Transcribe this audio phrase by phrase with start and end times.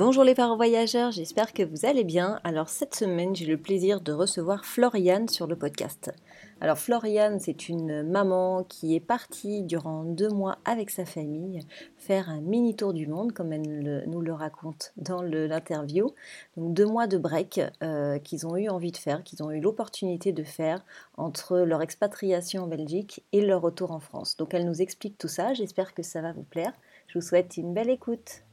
[0.00, 2.40] Bonjour les parents voyageurs, j'espère que vous allez bien.
[2.42, 6.10] Alors cette semaine, j'ai le plaisir de recevoir Floriane sur le podcast.
[6.62, 11.60] Alors Floriane, c'est une maman qui est partie durant deux mois avec sa famille
[11.98, 16.14] faire un mini tour du monde, comme elle nous le raconte dans l'interview.
[16.56, 19.60] Donc deux mois de break euh, qu'ils ont eu envie de faire, qu'ils ont eu
[19.60, 20.82] l'opportunité de faire
[21.18, 24.38] entre leur expatriation en Belgique et leur retour en France.
[24.38, 26.72] Donc elle nous explique tout ça, j'espère que ça va vous plaire.
[27.06, 28.44] Je vous souhaite une belle écoute.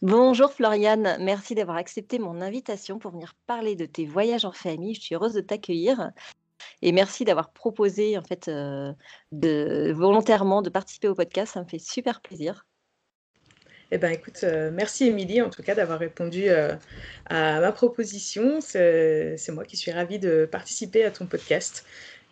[0.00, 4.94] Bonjour Floriane, merci d'avoir accepté mon invitation pour venir parler de tes voyages en famille.
[4.94, 6.12] Je suis heureuse de t'accueillir
[6.82, 8.92] et merci d'avoir proposé en fait euh,
[9.32, 11.54] volontairement de participer au podcast.
[11.54, 12.64] Ça me fait super plaisir.
[13.90, 16.76] Eh ben, écoute, euh, merci Émilie en tout cas d'avoir répondu euh,
[17.26, 18.60] à ma proposition.
[18.60, 21.84] C'est moi qui suis ravie de participer à ton podcast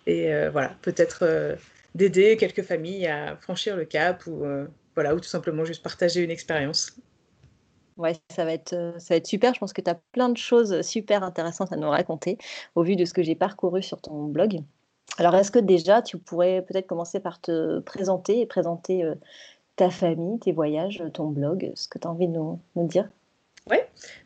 [0.07, 1.57] et voilà, peut-être
[1.95, 4.45] d'aider quelques familles à franchir le cap ou
[4.97, 6.97] voilà, ou tout simplement juste partager une expérience.
[7.97, 9.55] Ouais, ça va être, euh, ça va être super.
[9.55, 12.37] Je pense que tu as plein de choses super intéressantes à nous raconter
[12.75, 14.61] au vu de ce que j'ai parcouru sur ton blog.
[15.19, 19.15] Alors, est-ce que déjà, tu pourrais peut-être commencer par te présenter et présenter euh,
[19.77, 23.09] ta famille, tes voyages, ton blog, ce que tu as envie de nous, dire?
[23.71, 23.79] Oui,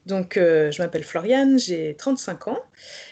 [0.04, 2.58] donc euh, je m'appelle Floriane, j'ai 35 ans.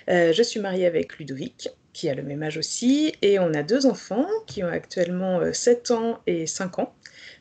[0.09, 3.85] je suis mariée avec Ludovic, qui a le même âge aussi, et on a deux
[3.87, 6.95] enfants qui ont actuellement 7 ans et 5 ans.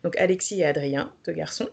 [0.03, 1.69] Donc Alexis et Adrien, deux garçons.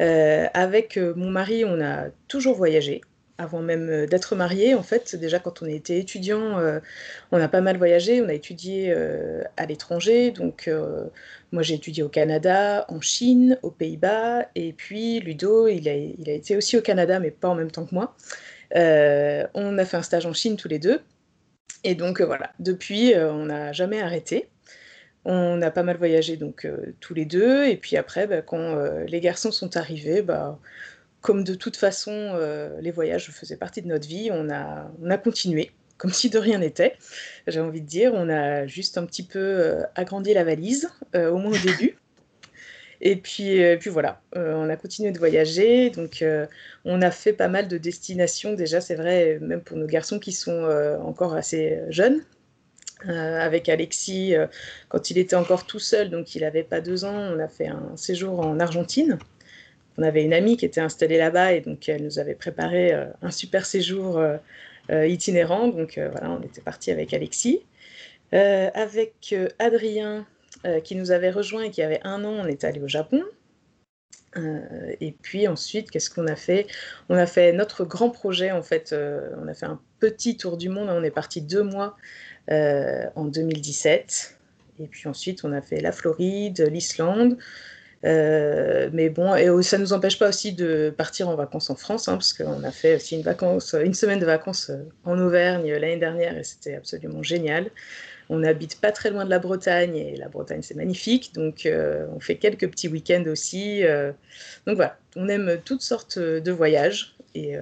[0.00, 3.00] Euh, avec euh, mon mari, on a toujours voyagé.
[3.38, 6.60] Avant même euh, d'être marié, en fait, déjà quand on était étudiant,
[7.32, 8.20] on a pas mal voyagé.
[8.20, 8.94] On a étudié
[9.56, 10.30] à l'étranger.
[10.30, 10.70] Donc,
[11.52, 14.46] moi, j'ai étudié au Canada, en Chine, aux Pays-Bas.
[14.54, 17.94] Et puis, Ludo, il a été aussi au Canada, mais pas en même temps que
[17.94, 18.14] moi.
[18.74, 21.00] on a fait un stage en Chine tous les deux.
[21.84, 24.48] Et donc, voilà, depuis, on n'a jamais arrêté.
[25.24, 27.64] On a pas mal voyagé donc euh, tous les deux.
[27.66, 30.58] Et puis après, bah, quand euh, les garçons sont arrivés, bah,
[31.22, 35.10] comme de toute façon euh, les voyages faisaient partie de notre vie, on a, on
[35.10, 36.96] a continué, comme si de rien n'était.
[37.46, 41.52] J'ai envie de dire, on a juste un petit peu agrandi la valise, au moins
[41.52, 41.96] au début.
[43.04, 45.90] Et puis, puis voilà, on a continué de voyager.
[45.90, 46.24] Donc,
[46.84, 48.54] on a fait pas mal de destinations.
[48.54, 50.64] Déjà, c'est vrai, même pour nos garçons qui sont
[51.02, 52.22] encore assez jeunes.
[53.08, 54.46] Euh, avec Alexis euh,
[54.88, 57.14] quand il était encore tout seul, donc il n'avait pas deux ans.
[57.14, 59.18] On a fait un séjour en Argentine.
[59.98, 63.06] On avait une amie qui était installée là-bas et donc elle nous avait préparé euh,
[63.20, 64.22] un super séjour
[64.90, 65.68] itinérant.
[65.68, 67.64] Donc voilà, on était parti avec Alexis.
[68.32, 70.26] avec Adrien
[70.82, 73.22] qui nous avait rejoint et qui avait un an, on est allé au Japon.
[74.36, 76.66] et puis ensuite, qu'est-ce qu'on a fait?
[77.08, 78.94] On a fait notre grand projet en fait.
[79.36, 80.88] on a fait un petit tour du monde.
[80.90, 81.96] On est parti deux mois
[82.50, 84.38] euh, en 2017.
[84.80, 87.38] Et puis ensuite, on a fait la Floride, l'Islande.
[88.04, 89.32] Euh, mais bon,
[89.62, 92.62] ça ne nous empêche pas aussi de partir en vacances en France, hein, parce qu'on
[92.62, 97.22] a fait aussi une, semaine de vacances euh, en Auvergne l'année dernière et c'était absolument
[97.22, 97.70] génial.
[98.30, 102.20] On n'habite pas très loin de la Bretagne et la Bretagne c'est magnifique, donc on
[102.20, 103.82] fait quelques petits week-ends aussi.
[104.66, 107.56] donc voilà, on aime toutes sortes de voyages et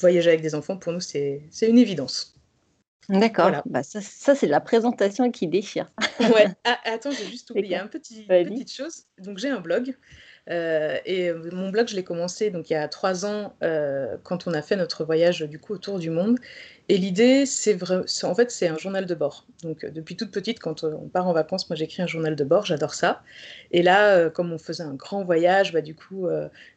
[0.00, 2.36] voyager avec des enfants pour nous c'est une évidence.
[3.08, 3.62] D'accord.
[3.66, 5.86] Bah, ça, c'est la présentation qui déchire.
[6.20, 6.46] ouais.
[6.64, 9.04] Ah, attends, j'ai juste oublié un petit, petite chose.
[9.18, 9.96] Donc, j'ai un blog.
[10.48, 14.46] Euh, et mon blog, je l'ai commencé donc il y a trois ans euh, quand
[14.46, 16.38] on a fait notre voyage du coup autour du monde.
[16.88, 17.76] Et l'idée, c'est
[18.22, 19.44] en fait, c'est un journal de bord.
[19.62, 22.44] Donc euh, depuis toute petite, quand on part en vacances, moi j'écris un journal de
[22.44, 23.22] bord, j'adore ça.
[23.72, 26.28] Et là, comme on faisait un grand voyage, bah, du coup,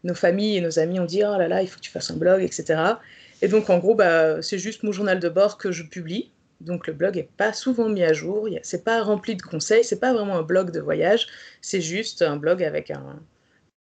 [0.03, 2.09] nos familles et nos amis ont dit oh là là, il faut que tu fasses
[2.11, 2.95] un blog, etc.
[3.41, 6.31] Et donc, en gros, bah, c'est juste mon journal de bord que je publie.
[6.61, 8.49] Donc, le blog n'est pas souvent mis à jour.
[8.63, 9.83] C'est pas rempli de conseils.
[9.83, 11.27] C'est pas vraiment un blog de voyage.
[11.61, 13.21] C'est juste un blog avec un,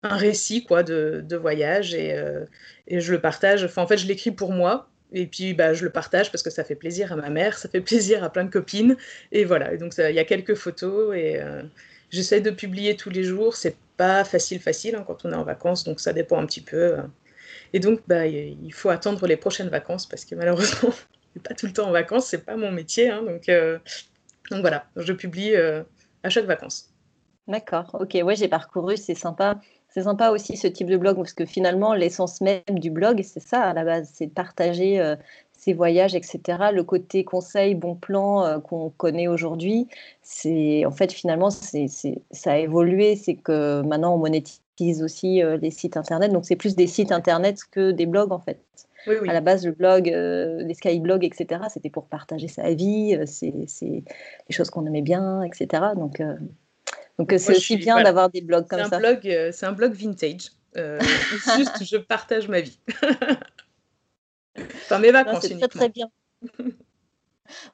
[0.04, 2.46] un récit quoi de, voyage et, euh,
[2.88, 3.64] et, je le partage.
[3.64, 4.90] Enfin, en fait, je l'écris pour moi.
[5.14, 7.70] Et puis, bah, je le partage parce que ça fait plaisir à ma mère, ça
[7.70, 8.98] fait plaisir à plein de copines.
[9.32, 9.76] Et voilà.
[9.78, 11.64] Donc, il y a quelques photos et euh,
[12.10, 13.56] j'essaie de publier tous les jours.
[13.56, 15.84] C'est pas facile, facile hein, quand on est en vacances.
[15.84, 16.78] Donc, ça dépend un petit peu.
[16.78, 17.02] Euh,
[17.74, 20.94] et donc, bah, il faut attendre les prochaines vacances parce que malheureusement,
[21.36, 23.10] je pas tout le temps en vacances, c'est pas mon métier.
[23.10, 23.50] Hein, donc,
[24.52, 26.94] donc voilà, je publie à chaque vacances.
[27.48, 29.60] D'accord, ok, ouais, j'ai parcouru, c'est sympa.
[29.90, 33.40] C'est sympa aussi ce type de blog parce que finalement, l'essence même du blog, c'est
[33.40, 35.16] ça à la base, c'est de partager euh,
[35.54, 36.42] ces voyages, etc.
[36.74, 39.88] Le côté conseil, bon plan qu'on connaît aujourd'hui,
[40.22, 41.88] c'est en fait finalement c'est,
[42.32, 43.16] ça a évolué.
[43.16, 47.60] C'est que maintenant on monétise aussi les sites internet, donc c'est plus des sites internet
[47.72, 48.60] que des blogs en fait.
[49.08, 53.26] À la base, le blog, euh, les skyblogs, etc., c'était pour partager sa vie, euh,
[53.26, 54.04] c'est des
[54.50, 55.84] choses qu'on aimait bien, etc.
[55.96, 56.36] Donc, euh,
[57.18, 59.00] donc c'est aussi bien d'avoir des blogs comme ça.
[59.52, 60.52] c'est un blog vintage.
[61.58, 62.80] juste, je partage ma vie.
[64.58, 65.48] enfin, mes vacances.
[65.48, 66.08] C'est très, très bien.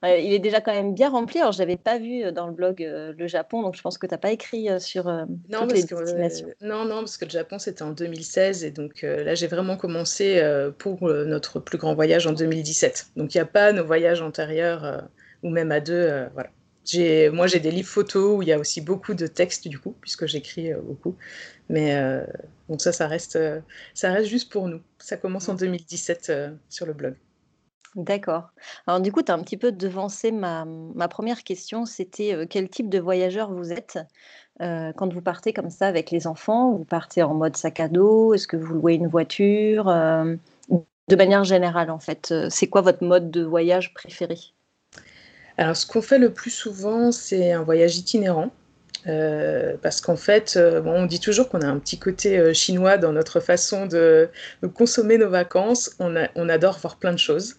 [0.04, 1.40] il est déjà quand même bien rempli.
[1.40, 3.98] Alors, je n'avais pas vu euh, dans le blog euh, le Japon, donc je pense
[3.98, 6.48] que tu n'as pas écrit euh, sur non, toutes les destinations.
[6.62, 8.64] non, non, parce que le Japon, c'était en 2016.
[8.64, 10.42] Et donc là, j'ai vraiment commencé
[10.78, 13.08] pour notre plus grand voyage en 2017.
[13.16, 15.08] Donc, il n'y a pas nos voyages antérieurs
[15.42, 16.28] ou même à deux.
[16.34, 16.50] voilà.
[17.32, 19.96] Moi, j'ai des livres photos où il y a aussi beaucoup de textes, du coup,
[20.02, 21.16] puisque j'écris beaucoup.
[21.70, 21.96] Mais
[22.70, 23.40] donc ça, ça reste,
[23.94, 24.82] ça reste juste pour nous.
[25.00, 26.32] Ça commence en 2017
[26.70, 27.16] sur le blog.
[27.96, 28.50] D'accord.
[28.88, 32.68] Alors du coup, tu as un petit peu devancé ma, ma première question, c'était quel
[32.68, 34.00] type de voyageur vous êtes
[34.60, 36.74] quand vous partez comme ça avec les enfants?
[36.74, 38.34] Vous partez en mode sac à dos?
[38.34, 43.30] Est-ce que vous louez une voiture De manière générale, en fait, c'est quoi votre mode
[43.30, 44.38] de voyage préféré?
[45.58, 48.52] Alors, ce qu'on fait le plus souvent, c'est un voyage itinérant.
[49.08, 52.54] Euh, parce qu'en fait, euh, bon, on dit toujours qu'on a un petit côté euh,
[52.54, 54.30] chinois dans notre façon de,
[54.74, 55.92] consommer nos vacances.
[56.00, 56.16] On,
[56.50, 57.56] adore voir plein de choses.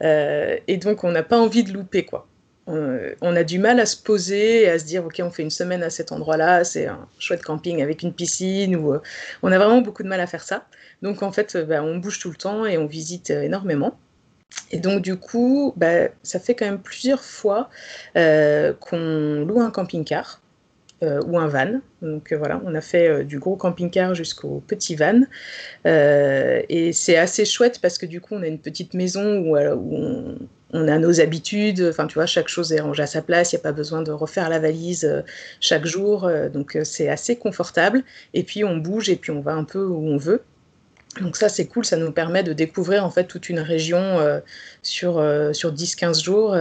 [0.00, 2.26] et donc, on n'a pas envie de louper, quoi.
[2.66, 5.50] On, a du mal à se poser et à se dire, OK, on fait une
[5.50, 8.76] semaine à cet endroit-là, c'est un chouette camping avec une piscine.
[8.76, 8.96] Ou,
[9.42, 10.66] on a vraiment beaucoup de mal à faire ça.
[11.02, 13.98] Donc, en fait, bah, on bouge tout le temps et on visite énormément.
[14.70, 17.68] Et donc, du coup, bah, ça fait quand même plusieurs fois
[18.14, 20.40] qu'on loue un camping-car.
[21.02, 21.80] Euh, ou un van.
[22.02, 25.22] Donc euh, voilà, on a fait euh, du gros camping-car jusqu'au petit van.
[25.86, 30.88] et c'est assez chouette parce que du coup, on a une petite maison où, on,
[30.88, 31.86] a nos habitudes.
[31.88, 33.52] Enfin, tu vois, chaque chose est rangée à sa place.
[33.52, 35.24] Il n'y a pas besoin de refaire la valise
[35.58, 36.30] chaque jour.
[36.52, 38.02] donc c'est assez confortable.
[38.34, 40.42] Et puis on bouge et puis on va un peu où on veut.
[41.20, 44.18] Donc ça c'est cool, ça nous permet de découvrir en fait toute une région
[44.82, 45.14] sur,
[45.52, 46.56] sur 10-15 jours.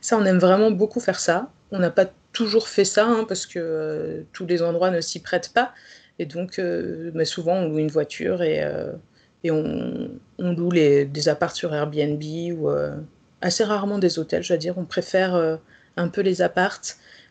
[0.00, 1.50] ça on aime vraiment beaucoup faire ça.
[1.70, 5.20] On n'a pas toujours fait ça, hein, parce que euh, tous les endroits ne s'y
[5.20, 5.72] prêtent pas.
[6.18, 8.92] Et donc, euh, souvent, on loue une voiture et, euh,
[9.44, 12.22] et on, loue les, des apparts sur Airbnb
[12.58, 12.68] ou
[13.40, 14.76] assez rarement des hôtels, je veux dire.
[14.76, 15.58] On préfère
[15.96, 16.80] un peu les apparts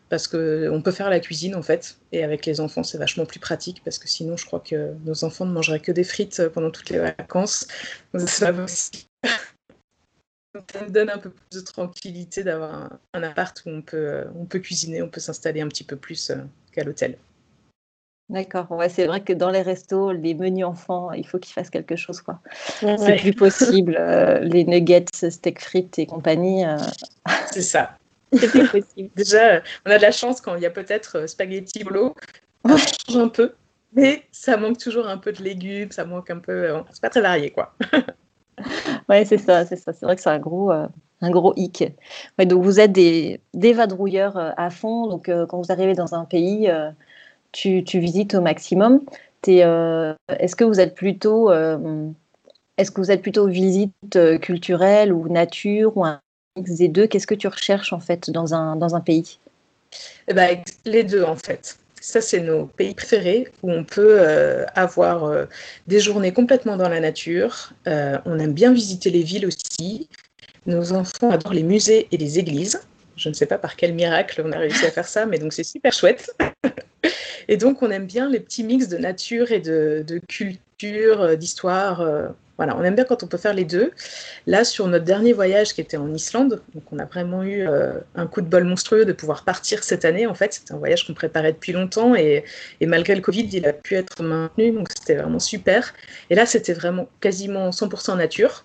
[0.08, 1.98] parce qu'on peut faire la cuisine en fait.
[2.12, 5.24] Et avec les enfants, c'est vachement plus pratique parce que sinon, je crois que nos
[5.24, 7.66] enfants ne mangeraient que des frites pendant toutes les vacances.
[8.14, 8.66] Ça ça me
[10.90, 14.60] donne un peu plus de tranquillité d'avoir un, appart où on peut, euh, on peut
[14.60, 16.36] cuisiner, on peut s'installer un petit peu plus euh,
[16.72, 17.16] qu'à l'hôtel.
[18.30, 21.68] D'accord, ouais, c'est vrai que dans les restos, les menus enfants, il faut qu'ils fassent
[21.68, 22.22] quelque chose.
[22.22, 22.40] quoi.
[22.80, 23.96] C'est plus possible.
[23.98, 26.64] Euh, les nuggets, steak frites et compagnie.
[27.50, 27.98] C'est ça.
[28.38, 29.10] Plus possible.
[29.16, 32.14] Déjà, on a de la chance quand il y a peut-être spaghetti bolo.
[32.64, 33.52] On change un peu,
[33.92, 36.68] mais ça manque toujours un peu de légumes, ça manque un peu.
[36.90, 37.74] c'est pas très varié, quoi.
[39.08, 39.92] Oui, c'est ça, c'est ça.
[39.92, 40.86] C'est vrai que c'est un gros, euh,
[41.20, 41.84] un gros hic.
[42.38, 45.06] Ouais, donc vous êtes des, des vadrouilleurs euh, à fond.
[45.06, 46.70] Donc euh, quand vous arrivez dans un pays,
[47.52, 49.00] tu, tu, visites au maximum.
[49.46, 56.04] est-ce que vous êtes plutôt, est-ce que vous êtes plutôt visite culturelle ou nature ou
[56.04, 56.20] un
[56.56, 59.38] mix deux Qu'est-ce que tu recherches en fait dans un, dans un pays?
[60.28, 61.78] Eh ben, Les deux en fait.
[62.00, 65.46] Ça, c'est nos pays préférés où on peut euh, avoir euh,
[65.86, 67.72] des journées complètement dans la nature.
[67.86, 70.08] Euh, on aime bien visiter les villes aussi.
[70.66, 72.82] Nos enfants adorent les musées et les églises.
[73.16, 75.54] Je ne sais pas par quel miracle on a réussi à faire ça, mais donc
[75.54, 76.30] c'est super chouette.
[77.48, 82.34] et donc, on aime bien les petits mix de nature et de culture, d'histoire.
[82.56, 83.90] Voilà, on aime bien quand on peut faire les deux.
[84.46, 87.94] Là, sur notre dernier voyage qui était en Islande, donc on a vraiment eu euh,
[88.14, 90.26] un coup de bol monstrueux de pouvoir partir cette année.
[90.26, 92.44] En fait, c'était un voyage qu'on préparait depuis longtemps et,
[92.80, 95.94] malgré le Covid, il a pu être maintenu, donc c'était vraiment super.
[96.30, 98.64] Et là, c'était vraiment quasiment 100% nature.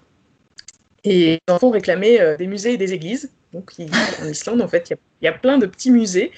[1.04, 3.32] Et les enfants réclamaient euh, des musées et des églises.
[3.54, 3.74] Donc,
[4.22, 6.32] en Islande, en fait, il y, a plein de petits musées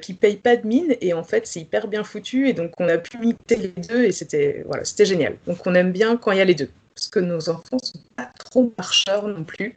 [0.00, 2.88] qui payent pas de mine et en fait c'est hyper bien foutu et donc on
[2.88, 6.32] a pu mixer les deux et c'était voilà c'était génial donc on aime bien quand
[6.32, 9.76] il y a les deux parce que nos enfants sont pas trop marcheurs non plus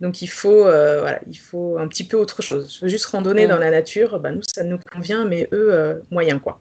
[0.00, 3.58] donc il faut euh, voilà il faut un petit peu autre chose juste randonner dans
[3.58, 6.60] la nature bah, nous ça nous convient mais eux euh, moyen quoi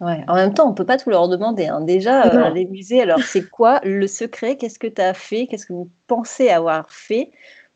[0.00, 0.24] Ouais.
[0.26, 1.66] En même temps, on peut pas tout leur demander.
[1.66, 1.80] Hein.
[1.80, 4.56] Déjà, les musées, alors c'est quoi le secret?
[4.56, 5.46] Qu'est-ce que tu as fait?
[5.46, 7.30] Qu'est-ce que vous pensez avoir fait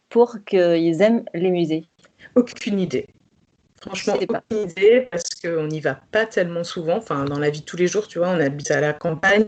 [0.08, 1.84] pour qu'ils aiment les musées?
[2.34, 3.06] Aucune idée.
[3.80, 6.97] Franchement, aucune idée parce qu'on n'y va pas tellement souvent.
[6.97, 9.47] Enfin, dans la vie de tous les jours, tu vois, on habite à la campagne.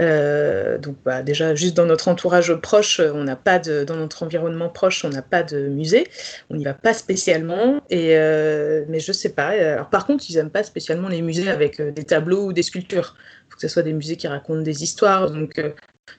[0.00, 4.22] Euh, donc, bah, déjà, juste dans notre entourage proche, on n'a pas de, dans notre
[4.22, 6.06] environnement proche, on n'a pas de musée.
[6.48, 7.82] On n'y va pas spécialement.
[7.90, 9.48] Et, euh, mais je sais pas.
[9.48, 12.62] Alors, par contre, ils n'aiment pas spécialement les musées avec euh, des tableaux ou des
[12.62, 13.14] sculptures.
[13.18, 15.30] Il faut que ce soit des musées qui racontent des histoires.
[15.30, 15.60] Donc,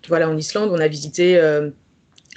[0.01, 1.39] tu vois, là, en Islande, on a visité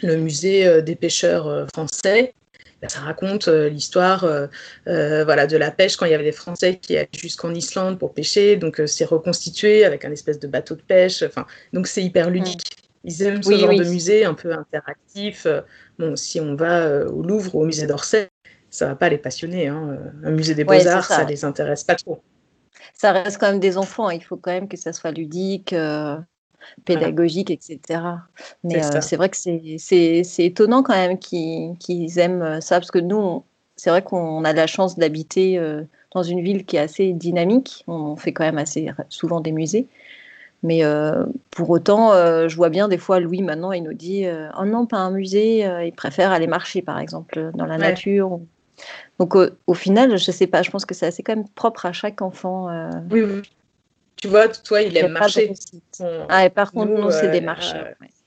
[0.02, 2.34] le musée des pêcheurs français
[2.80, 4.46] bah, ça raconte euh, l'histoire euh,
[4.88, 7.99] euh, voilà, de la pêche quand il y avait des Français qui allaient jusqu'en Islande
[7.99, 8.56] pour pêcher.
[8.56, 11.22] Donc c'est reconstitué avec un espèce de bateau de pêche.
[11.22, 12.76] Enfin, donc c'est hyper ludique.
[13.04, 15.46] Ils aiment ce genre de musée un peu interactif.
[15.99, 18.28] Bon, si on va au Louvre ou au musée d'Orsay,
[18.68, 19.68] ça va pas les passionner.
[19.68, 19.99] Hein.
[20.22, 21.16] Un musée des beaux-arts, ça.
[21.16, 22.22] ça les intéresse pas trop.
[22.92, 24.10] Ça reste quand même des enfants.
[24.10, 25.75] Il faut quand même que ça soit ludique
[26.84, 28.00] pédagogique, etc.
[28.64, 32.98] Mais euh, c'est vrai que c'est étonnant quand même qu'ils aiment euh, ça, parce que
[32.98, 33.44] nous,
[33.76, 37.84] c'est vrai qu'on a la chance d'habiter euh, dans une ville qui est assez dynamique.
[37.86, 39.86] On fait quand même assez souvent des musées.
[40.62, 40.82] Mais
[41.50, 44.26] pour autant, je vois bien des fois Louis maintenant, il nous dit
[44.58, 48.40] Oh non, pas un musée, il préfère aller marcher par exemple dans la nature.
[49.18, 49.36] Donc
[49.66, 52.20] au final, je sais pas, je pense que c'est assez quand même propre à chaque
[52.20, 52.68] enfant.
[53.10, 53.40] Oui, oui,
[54.20, 55.52] tu vois, toi, il aime marcher.
[56.28, 57.72] Ah, et par contre, nous, c'est des marches.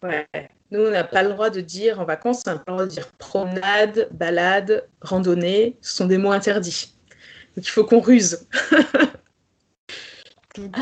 [0.02, 0.28] Ouais.
[0.72, 2.86] Nous, on n'a pas le droit de dire en vacances, on n'a pas le droit
[2.86, 5.78] de dire promenade, balade, randonnée.
[5.82, 6.96] Ce sont des mots interdits.
[7.56, 8.48] Donc, il faut qu'on ruse.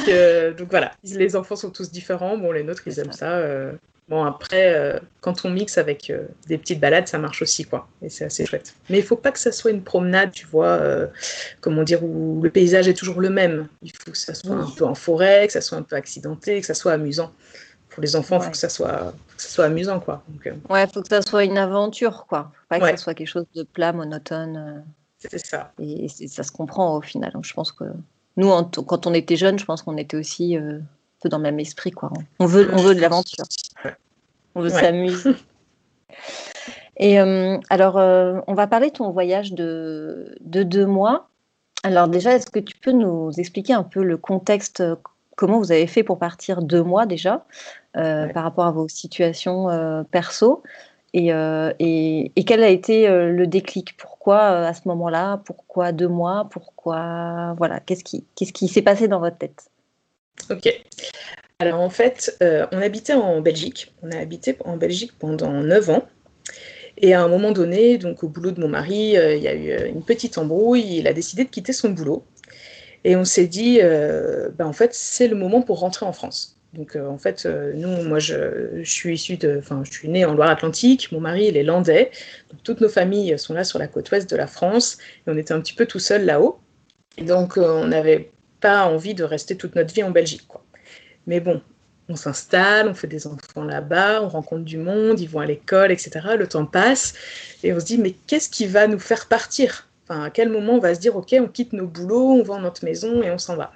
[0.09, 2.37] Euh, donc, voilà, les enfants sont tous différents.
[2.37, 3.37] Bon, les nôtres, ils aiment ça.
[3.37, 3.71] Euh,
[4.11, 7.87] Bon, après, euh, quand on mixe avec euh, des petites balades, ça marche aussi, quoi.
[8.01, 8.75] Et c'est assez chouette.
[8.89, 11.07] Mais il faut pas que ça soit une promenade, tu vois, euh,
[11.61, 13.69] comment dire, où le paysage est toujours le même.
[13.81, 16.59] Il faut que ça soit un peu en forêt, que ça soit un peu accidenté,
[16.59, 17.31] que ça soit amusant.
[17.87, 20.21] Pour les enfants, il faut que ça soit, que ça soit amusant, quoi.
[20.27, 22.51] Donc, Ouais, il faut que ça soit une aventure, quoi.
[22.53, 24.83] Faut pas que ça soit quelque chose de plat, monotone.
[25.19, 25.71] C'est ça.
[25.79, 27.31] Et, ça se comprend au final.
[27.41, 27.85] je pense que
[28.35, 30.57] nous, quand on était jeunes, je pense qu'on était aussi
[31.21, 31.91] peu dans le même esprit.
[31.91, 32.11] Quoi.
[32.39, 33.45] On, veut, on veut de l'aventure.
[34.55, 35.35] On veut s'amuser.
[36.97, 41.29] Et euh, alors, euh, on va parler de ton voyage de, de deux mois.
[41.83, 44.83] Alors déjà, est-ce que tu peux nous expliquer un peu le contexte,
[45.35, 47.43] comment vous avez fait pour partir deux mois déjà,
[47.97, 50.61] euh, par rapport à vos situations perso?
[51.13, 51.29] Et,
[51.79, 53.97] et, et, quel a été le déclic?
[53.97, 55.41] Pourquoi à ce moment-là?
[55.43, 56.47] Pourquoi deux mois?
[56.51, 59.70] Pourquoi voilà Qu'est-ce qui, qu'est-ce qui s'est passé dans votre tête?
[60.49, 60.81] Ok.
[61.61, 63.93] Alors en fait, euh, on habitait en Belgique.
[64.01, 66.07] On a habité en Belgique pendant 9 ans.
[66.97, 69.53] Et à un moment donné, donc au boulot de mon mari, euh, il y a
[69.53, 70.97] eu euh, une petite embrouille.
[70.97, 72.23] Il a décidé de quitter son boulot.
[73.03, 76.59] Et on s'est dit, ben, en fait, c'est le moment pour rentrer en France.
[76.73, 81.11] Donc en fait, nous, moi, je, suis issue de, enfin, je suis née en Loire-Atlantique.
[81.11, 82.11] Mon mari, il est landais.
[82.63, 84.99] Toutes nos familles sont là sur la côte ouest de la France.
[85.25, 86.59] Et on était un petit peu tout seul là-haut.
[87.17, 88.30] Donc on avait
[88.61, 90.45] pas envie de rester toute notre vie en Belgique.
[90.47, 90.63] Quoi.
[91.27, 91.61] Mais bon,
[92.09, 95.91] on s'installe, on fait des enfants là-bas, on rencontre du monde, ils vont à l'école,
[95.91, 96.11] etc.
[96.37, 97.13] Le temps passe
[97.63, 99.87] et on se dit, mais qu'est-ce qui va nous faire partir?
[100.07, 102.59] Enfin, À quel moment on va se dire, OK, on quitte nos boulots, on vend
[102.59, 103.71] notre maison et on s'en va?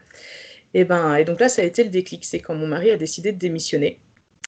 [0.74, 2.26] Et, ben, et donc là, ça a été le déclic.
[2.26, 4.00] C'est quand mon mari a décidé de démissionner.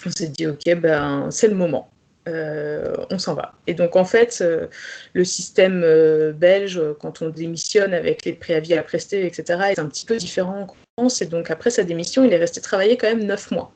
[0.06, 1.89] On s'est dit, OK, ben, c'est le moment.
[2.27, 3.53] Euh, on s'en va.
[3.67, 4.67] Et donc en fait, euh,
[5.13, 9.86] le système euh, belge, quand on démissionne avec les préavis à prester, etc., est un
[9.88, 10.67] petit peu différent en
[10.98, 11.22] France.
[11.22, 13.72] Et donc après sa démission, il est resté travailler quand même neuf mois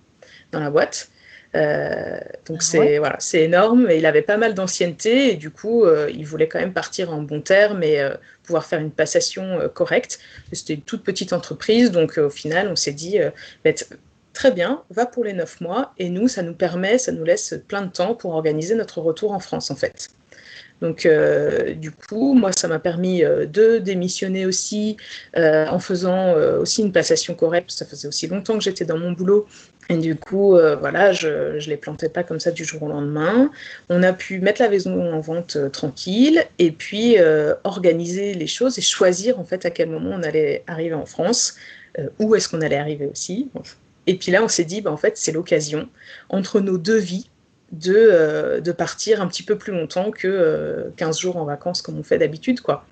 [0.51, 1.09] dans la boîte.
[1.53, 3.89] donc ah c'est voilà, c'est énorme.
[3.89, 7.21] Et il avait pas mal d'ancienneté et du coup, il voulait quand même partir en
[7.21, 8.05] bon terme et
[8.43, 10.19] pouvoir faire une passation correcte.
[10.51, 13.19] C'était une toute petite entreprise, donc au final, on s'est dit,
[13.63, 13.71] bah,
[14.33, 17.55] très bien, va pour les neuf mois, et nous, ça nous permet, ça nous laisse
[17.67, 20.09] plein de temps pour organiser notre retour en France, en fait.
[20.81, 24.97] Donc, euh, du coup, moi, ça m'a permis euh, de démissionner aussi
[25.37, 27.71] euh, en faisant aussi une passation correcte.
[27.71, 29.47] Ça faisait aussi longtemps que j'étais dans mon boulot.
[29.89, 33.51] Et du coup, voilà, je ne les plantais pas comme ça du jour au lendemain.
[33.89, 37.17] On a pu mettre la maison en vente tranquille et puis
[37.65, 41.55] organiser les choses et choisir en fait à quel moment on allait arriver en France,
[42.19, 43.49] où est-ce qu'on allait arriver aussi.
[44.11, 45.87] Et puis là, on s'est dit, bah, en fait, c'est l'occasion
[46.27, 47.29] entre nos deux vies
[47.71, 51.81] de, euh, de, partir un petit peu plus longtemps que 15 euh, jours en vacances
[51.81, 52.59] comme on fait d'habitude.
[52.59, 52.85] quoi.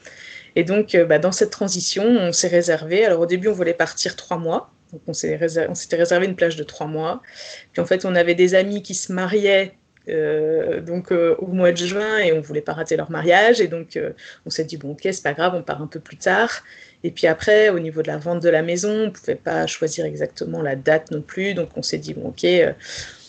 [0.55, 3.03] Et donc, euh, bah, dans cette transition, on s'est réservé.
[3.03, 4.71] Alors, au début, on voulait partir trois mois.
[4.93, 7.21] Donc, on s'était réservé, réservé, une plage de trois mois.
[7.73, 9.73] Puis, en fait, on avait des amis qui se mariaient
[10.85, 13.61] donc au mois de juin et on voulait pas rater leur mariage.
[13.61, 13.99] Et donc,
[14.45, 16.63] on s'est dit, bon, ok, c'est pas grave, on part un peu plus tard.
[17.03, 20.05] Et puis après, au niveau de la vente de la maison, on pouvait pas choisir
[20.05, 21.53] exactement la date non plus.
[21.53, 22.73] Donc on s'est dit, bon, ok, euh,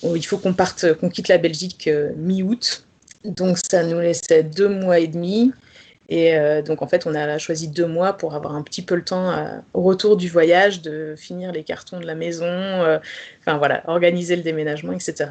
[0.03, 2.85] il faut qu'on parte, qu'on quitte la Belgique euh, mi-août.
[3.25, 5.53] Donc ça nous laissait deux mois et demi.
[6.13, 9.05] Et donc en fait, on a choisi deux mois pour avoir un petit peu le
[9.05, 12.49] temps au retour du voyage de finir les cartons de la maison,
[13.41, 15.29] enfin voilà, organiser le déménagement, etc.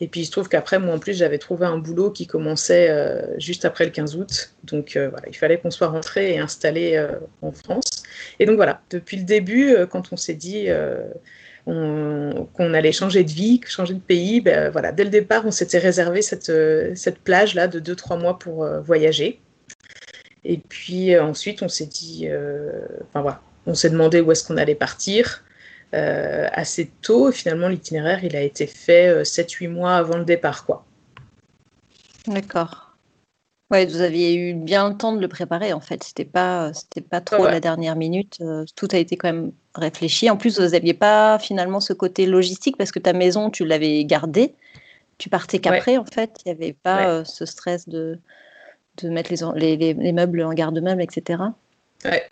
[0.00, 2.88] Et puis il se trouve qu'après, moi en plus, j'avais trouvé un boulot qui commençait
[2.90, 4.54] euh, juste après le 15 août.
[4.64, 8.04] Donc euh, il fallait qu'on soit rentré et installé euh, en France.
[8.38, 10.68] Et donc voilà, depuis le début, quand on s'est dit
[11.66, 15.78] qu'on allait changer de vie, changer de pays, ben, voilà, dès le départ, on s'était
[15.78, 16.52] réservé cette,
[16.96, 19.40] cette plage-là de 2-3 mois pour voyager.
[20.44, 22.28] Et puis ensuite, on s'est dit,
[23.08, 25.44] enfin voilà, on s'est demandé où est-ce qu'on allait partir.
[25.94, 27.32] Euh, assez tôt.
[27.32, 30.66] Finalement, l'itinéraire, il a été fait 7-8 euh, mois avant le départ.
[30.66, 30.84] quoi.
[32.26, 32.96] D'accord.
[33.70, 36.02] Ouais, vous aviez eu bien le temps de le préparer en fait.
[36.02, 38.38] C'était pas, c'était pas trop la dernière minute.
[38.40, 40.30] Euh, tout a été quand même réfléchi.
[40.30, 44.04] En plus, vous n'aviez pas finalement ce côté logistique parce que ta maison, tu l'avais
[44.04, 44.54] gardée.
[45.18, 46.38] Tu partais qu'après en fait.
[46.44, 48.18] Il n'y avait pas ce stress de,
[49.02, 51.42] de mettre les, les, les, meubles en garde-meubles, etc.
[52.04, 52.24] Ouais,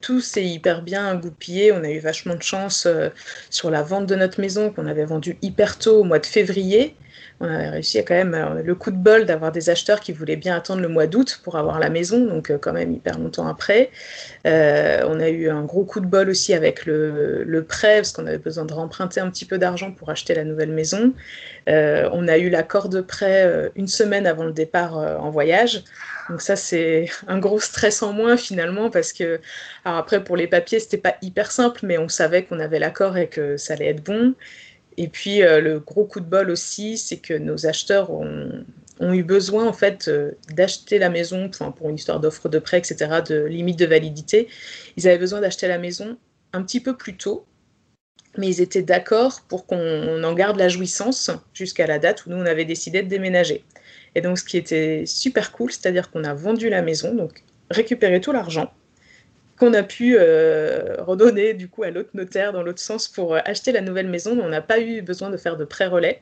[0.00, 1.72] tout s'est hyper bien goupillé.
[1.72, 3.10] On a eu vachement de chance euh,
[3.50, 6.96] sur la vente de notre maison qu'on avait vendue hyper tôt au mois de février.
[7.40, 10.12] On a réussi à quand même euh, le coup de bol d'avoir des acheteurs qui
[10.12, 13.18] voulaient bien attendre le mois d'août pour avoir la maison, donc euh, quand même hyper
[13.18, 13.90] longtemps après.
[14.44, 18.38] on a eu un gros coup de bol aussi avec le, prêt, parce qu'on avait
[18.38, 21.12] besoin de remprunter un petit peu d'argent pour acheter la nouvelle maison.
[21.66, 25.82] on a eu l'accord de prêt une semaine avant le départ en voyage.
[26.28, 29.40] Donc ça, c'est un gros stress en moins finalement parce que,
[29.84, 33.16] alors après pour les papiers, c'était pas hyper simple, mais on savait qu'on avait l'accord
[33.16, 34.34] et que ça allait être bon.
[34.96, 38.64] Et puis euh, le gros coup de bol aussi, c'est que nos acheteurs ont,
[39.00, 43.20] eu besoin en fait euh, d'acheter la maison, pour une histoire d'offre de prêt, etc.,
[43.26, 44.48] de limite de validité.
[44.96, 46.16] Ils avaient besoin d'acheter la maison
[46.52, 47.44] un petit peu plus tôt,
[48.38, 52.36] mais ils étaient d'accord pour qu'on en garde la jouissance jusqu'à la date où nous
[52.36, 53.64] on avait décidé de déménager.
[54.14, 58.20] Et donc, ce qui était super cool, c'est-à-dire qu'on a vendu la maison, donc récupéré
[58.20, 58.72] tout l'argent
[59.58, 63.40] qu'on a pu euh, redonner du coup à l'autre notaire dans l'autre sens pour euh,
[63.44, 64.34] acheter la nouvelle maison.
[64.34, 66.18] Mais on n'a pas eu besoin de faire de pré-relais.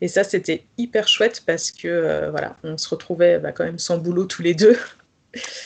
[0.00, 3.78] Et ça, c'était hyper chouette parce que euh, voilà, on se retrouvait bah, quand même
[3.78, 4.76] sans boulot tous les deux.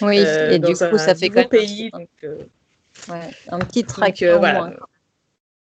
[0.02, 1.90] Oui, et du coup, ça fait quand même pays.
[1.92, 4.22] Un, donc, ouais, un petit trac.
[4.22, 4.74] voilà.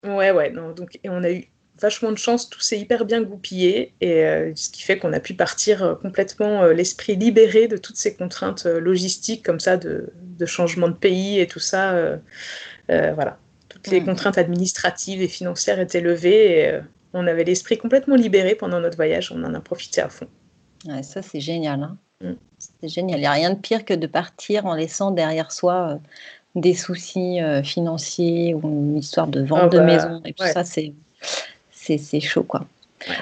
[0.04, 0.50] Ouais, ouais.
[0.50, 1.48] Non, donc, et on a eu
[1.80, 5.20] vachement de chance, tout s'est hyper bien goupillé, et euh, ce qui fait qu'on a
[5.20, 10.12] pu partir euh, complètement euh, l'esprit libéré de toutes ces contraintes logistiques, comme ça, de,
[10.46, 12.18] changement de pays et tout ça.
[12.88, 13.38] voilà,
[13.68, 14.04] toutes les mm.
[14.06, 16.80] contraintes administratives et financières étaient levées, et
[17.12, 20.28] on avait l'esprit complètement libéré pendant notre voyage, on en a profité à fond.
[20.86, 21.82] Ouais, ça, c'est génial.
[21.82, 21.98] Hein.
[22.22, 22.32] Mm.
[22.80, 23.18] C'est génial.
[23.18, 25.98] Il n'y a rien de pire que de partir en laissant derrière soi
[26.54, 30.22] des soucis financiers ou une histoire de vente ah de bah, maison.
[30.24, 30.94] Et tout ça, c'est
[31.98, 32.66] c'est chaud, quoi.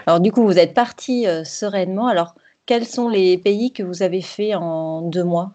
[0.06, 2.08] Alors, du coup, vous êtes parti euh, sereinement.
[2.08, 2.34] Alors,
[2.66, 5.52] quels sont les pays que vous avez fait en deux mois?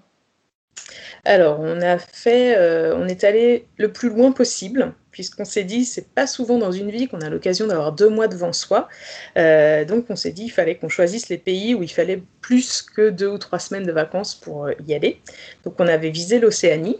[1.25, 5.85] Alors, on a fait, euh, on est allé le plus loin possible, puisqu'on s'est dit,
[5.85, 8.89] c'est pas souvent dans une vie qu'on a l'occasion d'avoir deux mois devant soi.
[9.37, 12.81] Euh, donc, on s'est dit, il fallait qu'on choisisse les pays où il fallait plus
[12.81, 15.21] que deux ou trois semaines de vacances pour y aller.
[15.65, 16.99] Donc, on avait visé l'Océanie,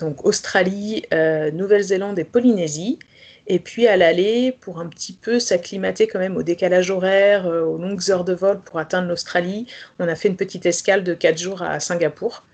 [0.00, 1.04] donc Australie,
[1.52, 2.98] Nouvelle-Zélande et Polynésie.
[3.46, 7.62] Et puis à l'aller, pour un petit peu s'acclimater quand même au décalage horaire, euh,
[7.62, 9.66] aux longues heures de vol pour atteindre l'Australie,
[9.98, 12.44] on a fait une petite escale de 4 jours à Singapour,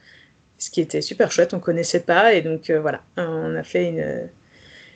[0.59, 2.35] ce qui était super chouette, on ne connaissait pas.
[2.35, 4.29] Et donc euh, voilà, on a fait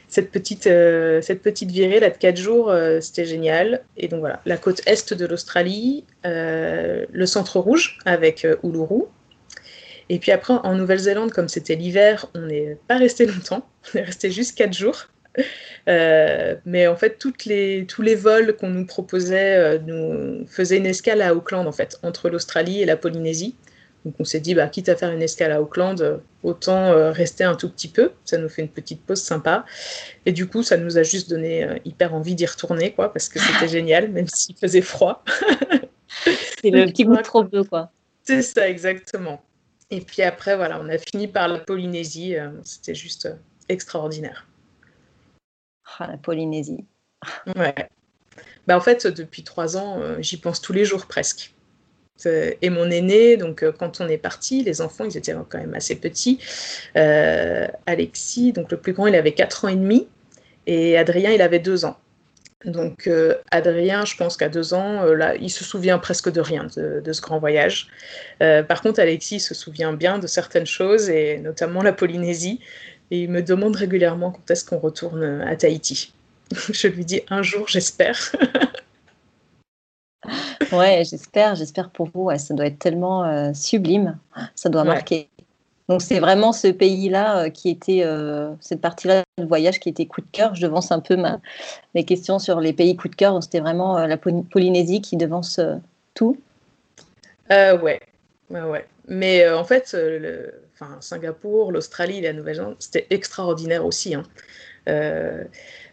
[0.08, 3.82] cette, petite, euh, cette petite virée là de 4 jours, c'était génial.
[3.96, 9.02] Et donc voilà, la côte est de l'Australie, le centre rouge avec Uluru.
[10.08, 14.02] Et puis après, en Nouvelle-Zélande, comme c'était l'hiver, on n'est pas resté longtemps, on est
[14.02, 15.06] resté juste 4 jours.
[15.88, 20.76] Euh, mais en fait, toutes les, tous les vols qu'on nous proposait euh, nous faisaient
[20.76, 23.56] une escale à Auckland, en fait, entre l'Australie et la Polynésie.
[24.04, 27.44] Donc on s'est dit, bah, quitte à faire une escale à Auckland, autant euh, rester
[27.44, 28.12] un tout petit peu.
[28.24, 29.66] Ça nous fait une petite pause sympa.
[30.26, 33.38] Et du coup, ça nous a juste donné hyper envie d'y retourner, quoi, parce que
[33.38, 35.22] c'était génial, même s'il faisait froid.
[36.62, 37.90] C'est le petit goût trop bleu, quoi.
[38.24, 39.42] C'est ça, exactement.
[39.90, 42.36] Et puis après, voilà, on a fini par la Polynésie.
[42.64, 43.28] c'était juste
[43.68, 44.46] extraordinaire.
[45.98, 46.84] Ah, la Polynésie.
[47.56, 47.74] Ouais.
[48.66, 51.54] Bah, en fait, depuis trois ans, euh, j'y pense tous les jours presque.
[52.26, 55.74] Et mon aîné, donc euh, quand on est parti, les enfants, ils étaient quand même
[55.74, 56.38] assez petits.
[56.96, 60.06] Euh, Alexis, donc le plus grand, il avait 4 ans et demi.
[60.66, 61.98] Et Adrien, il avait 2 ans.
[62.66, 63.08] Donc
[63.50, 67.12] Adrien, je pense qu'à 2 ans, là, il se souvient presque de rien de, de
[67.14, 67.88] ce grand voyage.
[68.38, 72.60] par contre, Alexis se souvient bien de certaines choses, et notamment la Polynésie.
[73.10, 76.12] Et il me demande régulièrement quand est-ce qu'on retourne à Tahiti.
[76.72, 78.34] Je lui dis un jour, j'espère.
[80.72, 82.30] ouais, j'espère, j'espère pour vous.
[82.38, 84.18] ça doit être tellement sublime.
[84.54, 85.28] Ça doit marquer.
[85.88, 88.04] Donc c'est vraiment ce pays-là qui était,
[88.60, 90.54] cette partie-là du voyage qui était coup de cœur.
[90.54, 91.40] Je devance un peu ma,
[91.94, 93.42] mes questions sur les pays coup de cœur.
[93.42, 95.60] C'était vraiment la Polynésie qui devance
[96.14, 96.36] tout.
[97.48, 98.00] ouais,
[98.50, 98.86] ouais, ouais.
[99.08, 104.14] Mais en fait, le, enfin, Singapour, l'Australie, la Nouvelle-Zélande, c'était extraordinaire aussi.
[104.14, 104.22] Hein.
[104.88, 105.44] Euh,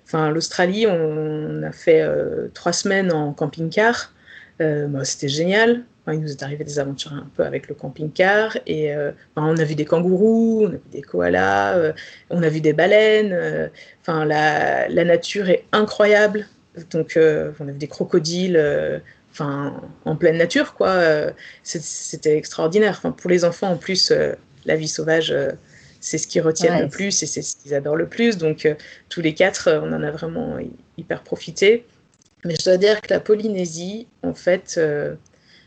[0.06, 4.14] enfin, l'Australie, on a fait euh, trois semaines en camping-car.
[4.62, 5.84] Euh, bah, c'était génial.
[6.08, 8.58] il nous est arrivé des aventures un peu avec le camping-car.
[8.66, 8.94] Et
[9.36, 11.94] bah, on a vu des kangourous, des koalas,
[12.30, 13.70] on a vu des baleines.
[14.02, 16.48] Enfin, la, la, nature est incroyable.
[16.92, 20.98] Donc, on a vu des crocodiles enfin, en pleine nature, quoi.
[21.64, 22.96] C'était extraordinaire.
[22.98, 24.12] Enfin, pour les enfants, en plus,
[24.68, 25.52] la vie sauvage, euh,
[26.00, 28.38] c'est ce qu'ils retiennent le plus et c'est ce qu'ils adorent le plus.
[28.38, 28.76] Donc, euh,
[29.10, 30.58] tous les quatre, euh, on en a vraiment
[30.98, 31.86] hyper profité.
[32.46, 34.80] Mais je dois dire que la Polynésie, en fait,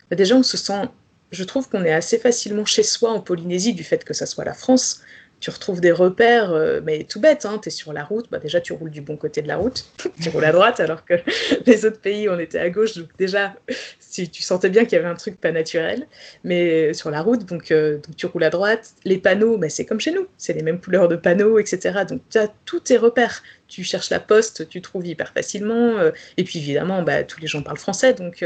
[0.09, 0.89] bah, déjà, on se sent.
[1.33, 4.45] Je trouve qu'on est assez facilement chez soi en Polynésie du fait que ça soit
[4.45, 5.03] la France
[5.40, 8.38] tu retrouves des repères, euh, mais tout bête, hein, tu es sur la route, bah
[8.38, 9.87] déjà tu roules du bon côté de la route,
[10.22, 11.14] tu roules à droite alors que
[11.66, 13.55] les autres pays on était à gauche, donc déjà
[13.98, 16.07] si tu sentais bien qu'il y avait un truc pas naturel,
[16.44, 19.87] mais sur la route, donc, euh, donc tu roules à droite, les panneaux, bah, c'est
[19.87, 22.00] comme chez nous, c'est les mêmes couleurs de panneaux, etc.
[22.07, 26.11] Donc tu as tous tes repères, tu cherches la poste, tu trouves hyper facilement, euh,
[26.37, 28.44] et puis évidemment bah, tous les gens parlent français, donc,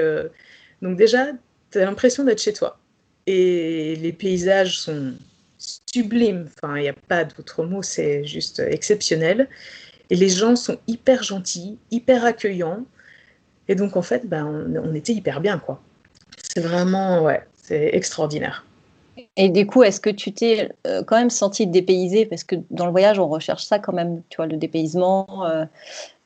[0.81, 1.27] donc déjà
[1.73, 2.79] tu as l'impression d'être chez toi.
[3.27, 5.15] Et les paysages sont
[5.95, 6.49] sublime.
[6.49, 9.49] Enfin, il n'y a pas d'autre mot, c'est juste exceptionnel.
[10.11, 12.85] Et les gens sont hyper gentils, hyper accueillants.
[13.69, 15.81] Et donc, en fait, ben, on, était hyper bien, quoi.
[16.55, 18.67] C'est vraiment, ouais, c'est extraordinaire.
[19.37, 22.27] Et du coup, est-ce que tu t'es euh, quand même senti dépaysé?
[22.27, 25.47] Parce que dans le voyage, on recherche ça quand même, tu vois, le dépaysement.
[25.47, 25.65] Euh,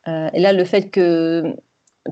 [0.08, 1.54] euh, et là, le fait que,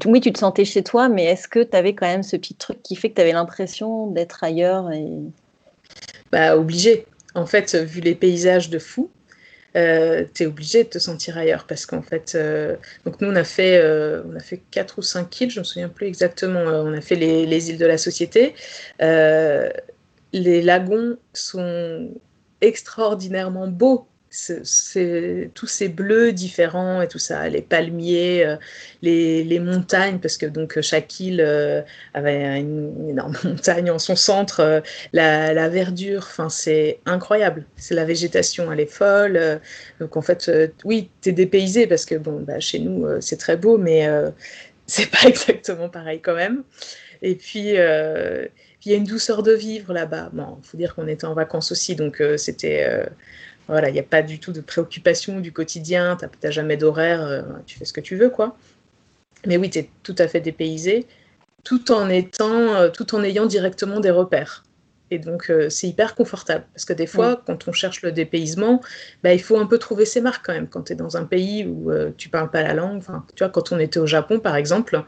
[0.04, 2.54] oui, tu te sentais chez toi, mais est-ce que tu avais quand même ce petit
[2.54, 5.06] truc qui fait que tu avais l'impression d'être ailleurs et...
[6.32, 9.10] Bah, obligé en fait, vu les paysages de fou,
[9.76, 13.36] euh, tu es obligé de te sentir ailleurs parce qu'en fait, euh, donc nous on
[13.36, 16.60] a fait euh, on quatre ou cinq îles, je me souviens plus exactement.
[16.60, 18.54] on a fait les, les, îles de la Société.
[19.00, 22.10] les lagons sont
[22.62, 28.56] extraordinairement beaux tous ces bleus différents et tout ça, les palmiers, euh,
[29.02, 34.60] les, montagnes, parce que donc chaque île euh, avait une, énorme montagne en son centre,
[34.60, 34.80] euh,
[35.12, 37.64] la, verdure, enfin c'est incroyable.
[37.76, 39.60] C'est la végétation, elle est folle.
[40.00, 40.50] donc en fait,
[40.84, 44.08] oui, tu es dépaysé parce que bon, bah, chez nous c'est très beau, mais
[44.86, 46.64] c'est pas exactement pareil quand même.
[47.22, 50.30] Et puis il y a une douceur de vivre là-bas.
[50.32, 53.06] Bon, faut dire qu'on était en vacances aussi, donc c'était
[53.68, 57.22] voilà, il n'y a pas du tout de préoccupation du quotidien, tu n'as jamais d'horaire,
[57.22, 58.56] euh, tu fais ce que tu veux, quoi.
[59.46, 61.06] Mais oui, tu es tout à fait dépaysé,
[61.64, 64.64] tout en, étant, euh, tout en ayant directement des repères.
[65.10, 66.64] Et donc, euh, c'est hyper confortable.
[66.74, 68.82] Parce que des fois, quand on cherche le dépaysement,
[69.22, 70.68] bah, il faut un peu trouver ses marques quand même.
[70.68, 73.02] Quand tu es dans un pays où tu parles pas la langue,
[73.36, 75.04] tu vois, quand on était au Japon, par exemple,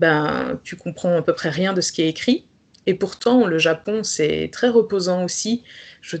[0.00, 2.44] ben, tu comprends à peu près rien de ce qui est écrit.
[2.86, 5.64] Et pourtant, le Japon, c'est très reposant aussi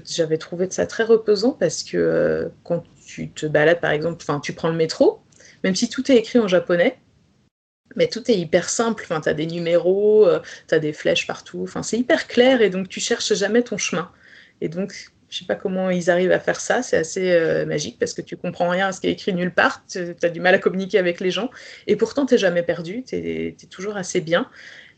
[0.04, 4.52] j'avais trouvé ça très reposant parce que euh, quand tu te balades, par exemple, tu
[4.52, 5.20] prends le métro,
[5.62, 6.98] même si tout est écrit en japonais,
[7.94, 9.06] mais tout est hyper simple.
[9.22, 11.68] Tu as des numéros, euh, tu as des flèches partout.
[11.82, 14.10] C'est hyper clair et donc tu cherches jamais ton chemin.
[14.60, 14.92] Et donc,
[15.28, 16.82] je sais pas comment ils arrivent à faire ça.
[16.82, 19.54] C'est assez euh, magique parce que tu comprends rien à ce qui est écrit nulle
[19.54, 19.84] part.
[19.86, 21.50] Tu as du mal à communiquer avec les gens.
[21.86, 23.04] Et pourtant, tu jamais perdu.
[23.04, 24.48] Tu es, toujours assez bien.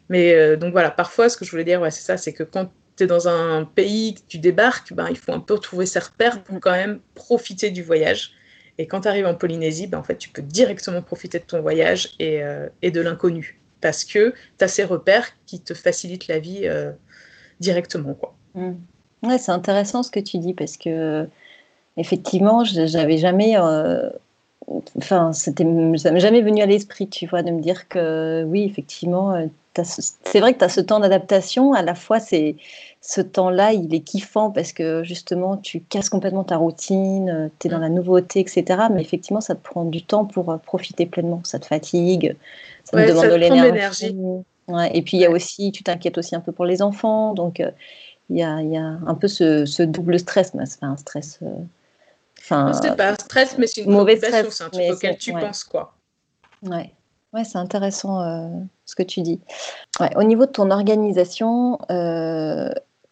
[0.09, 2.71] Mais donc voilà, parfois, ce que je voulais dire, c'est ça, c'est que quand
[3.07, 6.73] dans un pays, tu débarques, ben, il faut un peu trouver ses repères pour quand
[6.73, 8.33] même profiter du voyage.
[8.79, 11.61] Et quand tu arrives en Polynésie, ben, en fait, tu peux directement profiter de ton
[11.61, 13.61] voyage et, euh, de l'inconnu.
[13.81, 16.93] Parce que tu as ces repères qui te facilitent la vie euh,
[17.61, 18.17] directement.
[18.55, 18.73] Mmh.
[19.25, 21.29] Ouais, c'est intéressant ce que tu dis parce que,
[21.97, 23.57] effectivement, j'avais jamais.
[23.57, 24.11] Euh,
[24.97, 25.65] enfin, c'était,
[25.97, 29.49] ça m'est jamais venu à l'esprit, tu vois, de me dire que oui, effectivement,
[29.85, 31.73] c'est vrai que tu as ce temps d'adaptation.
[31.73, 32.57] À la fois, c'est
[33.01, 37.71] ce temps-là, il est kiffant parce que justement, tu casses complètement ta routine, tu es
[37.71, 38.65] dans la nouveauté, etc.
[38.93, 41.41] Mais effectivement, ça te prend du temps pour euh, profiter pleinement.
[41.45, 42.37] Ça te fatigue,
[42.85, 44.17] ça te demande de l'énergie.
[44.93, 47.35] et puis, il y a aussi, tu t'inquiètes aussi un peu pour les enfants.
[47.35, 47.71] Donc, euh,
[48.31, 50.55] il y, a, un peu ce, double stress.
[50.55, 51.39] Mais c'est pas un stress.
[51.43, 51.47] Euh,
[52.39, 55.33] enfin, c'est pas un stress, mais c'est une mauvaise stress, c'est un truc auquel tu
[55.33, 55.95] penses, quoi.
[56.63, 56.93] Ouais.
[57.35, 58.23] Ouais, c'est intéressant
[58.87, 59.41] ce que tu dis.
[60.17, 61.79] au niveau de ton organisation,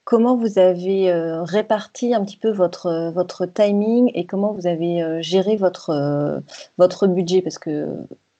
[0.06, 4.68] comment vous avez euh, réparti un petit peu votre, euh, votre timing et comment vous
[4.68, 6.42] avez euh, géré votre,
[6.78, 7.42] votre budget?
[7.42, 7.88] Parce que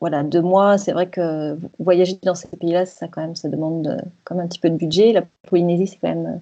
[0.00, 4.00] voilà, deux mois, c'est vrai que voyager dans ces pays-là, ça quand même, ça demande
[4.24, 5.12] comme un petit peu de budget.
[5.12, 6.40] La Polynésie, c'est quand même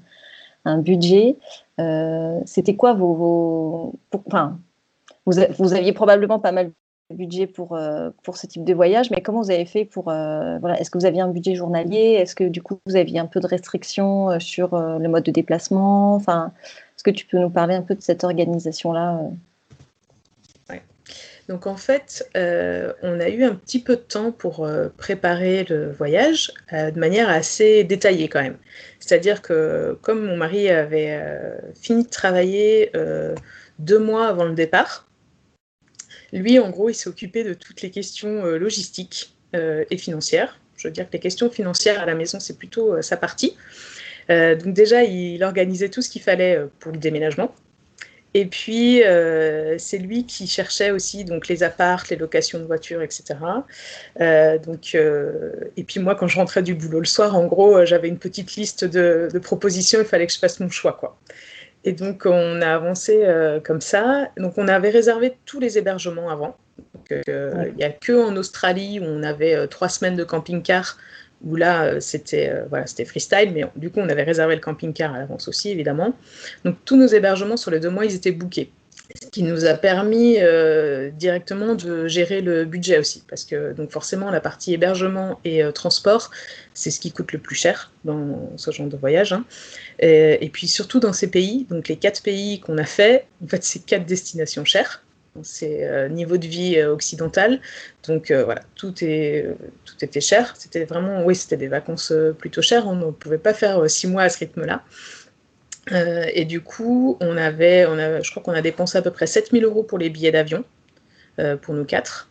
[0.66, 1.37] un budget.
[2.44, 3.94] C'était quoi vos,
[4.27, 4.59] enfin,
[5.25, 6.70] vous, vous, aviez probablement pas mal
[7.11, 7.79] budget pour,
[8.23, 11.07] pour ce type de voyage, mais comment vous avez fait pour, voilà, est-ce que vous
[11.07, 12.17] aviez un budget journalier?
[12.19, 16.14] Est-ce que du coup, vous aviez un peu de restrictions sur le mode de déplacement?
[16.14, 16.53] Enfin,
[16.97, 19.21] est-ce que tu peux nous parler un peu de cette organisation-là
[21.49, 25.64] donc en fait, euh, on a eu un petit peu de temps pour euh, préparer
[25.64, 28.57] le voyage euh, de manière assez détaillée quand même.
[28.99, 31.21] C'est-à-dire que comme mon mari avait
[31.81, 32.90] fini de travailler
[33.79, 35.07] deux mois avant le départ,
[36.38, 40.59] lui en gros il s'est occupé de toutes les questions logistiques et financières.
[40.77, 43.57] Je veux dire que les questions financières à la maison c'est plutôt sa partie.
[44.29, 47.55] donc déjà il organisait tout ce qu'il fallait pour le déménagement.
[48.37, 53.01] Et puis, euh, c'est lui qui cherchait aussi donc, les apparts, les locations de voitures,
[53.01, 53.37] etc.
[54.20, 57.85] Euh, donc, euh, et puis moi, quand je rentrais du boulot le soir, en gros,
[57.85, 60.94] j'avais une petite liste de, propositions, il fallait que je fasse mon choix.
[60.94, 61.16] Quoi.
[61.85, 63.27] Et donc, on a avancé
[63.62, 64.31] comme ça.
[64.38, 66.57] Donc, on avait réservé tous les hébergements avant.
[67.11, 70.97] Il n'y a que en Australie où on avait trois semaines de camping-car
[71.44, 74.61] où là, euh, c'était euh, voilà, c'était freestyle, mais du coup, on avait réservé le
[74.61, 76.14] camping-car à l'avance aussi, évidemment.
[76.64, 78.73] Donc, tous nos hébergements sur les deux mois, ils étaient bookés.
[79.21, 83.90] Ce qui nous a permis euh, directement de gérer le budget aussi, parce que donc
[83.90, 86.31] forcément la partie hébergement et transport,
[86.73, 89.33] c'est ce qui coûte le plus cher dans ce genre de voyage.
[89.33, 89.45] Hein.
[89.99, 93.62] Et, puis surtout dans ces pays, donc les quatre pays qu'on a fait, en fait
[93.62, 95.05] c'est quatre destinations chères
[95.43, 97.61] c'est euh, niveau de vie euh, occidental.
[98.07, 99.47] Donc euh, voilà, tout, est,
[99.85, 100.55] tout était cher.
[100.57, 102.87] C'était vraiment, oui, c'était des vacances plutôt chères.
[102.87, 104.83] On ne pouvait pas faire six mois à ce rythme-là.
[105.90, 107.87] Et du coup, on avait,
[108.23, 110.64] je crois qu'on a dépensé à peu près 7000 euros pour les billets d'avion,
[111.62, 112.29] pour nous quatre.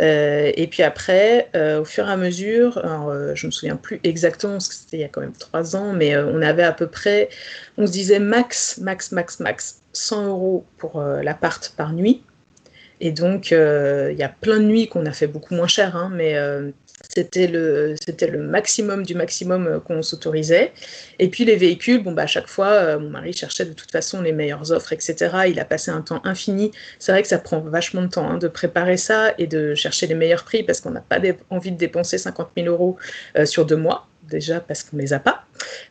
[0.00, 4.00] Euh, et puis après, euh, au fur et à mesure, euh, je me souviens plus
[4.02, 6.72] exactement, parce que c'était il y a quand même trois ans, mais on avait à
[6.72, 7.28] peu près,
[7.76, 12.22] on se disait max, max, max, max, 100 euros pour l'appart par nuit.
[13.00, 16.10] Et donc, il y a plein de nuits qu'on a fait beaucoup moins cher, hein,
[16.12, 16.34] mais
[17.08, 20.72] c'était le, le maximum du maximum euh, qu'on s'autorisait.
[21.18, 23.90] Et puis les véhicules, bon, bah, à chaque fois, euh, mon mari cherchait de toute
[23.90, 25.14] façon les meilleures offres, etc.
[25.48, 26.70] Il a passé un temps infini.
[26.98, 30.06] C'est vrai que ça prend vachement de temps hein, de préparer ça et de chercher
[30.06, 31.18] les meilleurs prix parce qu'on n'a pas
[31.50, 32.96] envie de dépenser 50 000 euros
[33.36, 35.44] euh, sur deux mois déjà parce qu'on les a pas.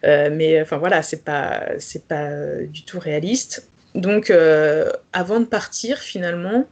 [0.03, 2.29] mais enfin voilà, c'est pas c'est pas
[2.63, 3.67] du tout réaliste.
[3.99, 6.65] Donc, euh, avant de partir, finalement,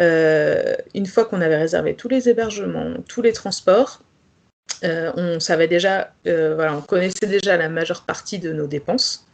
[0.00, 4.02] euh, une fois qu'on avait réservé tous les hébergements, tous les transports,
[4.84, 9.26] euh, on savait déjà, voilà, on connaissait déjà la majeure partie de nos dépenses.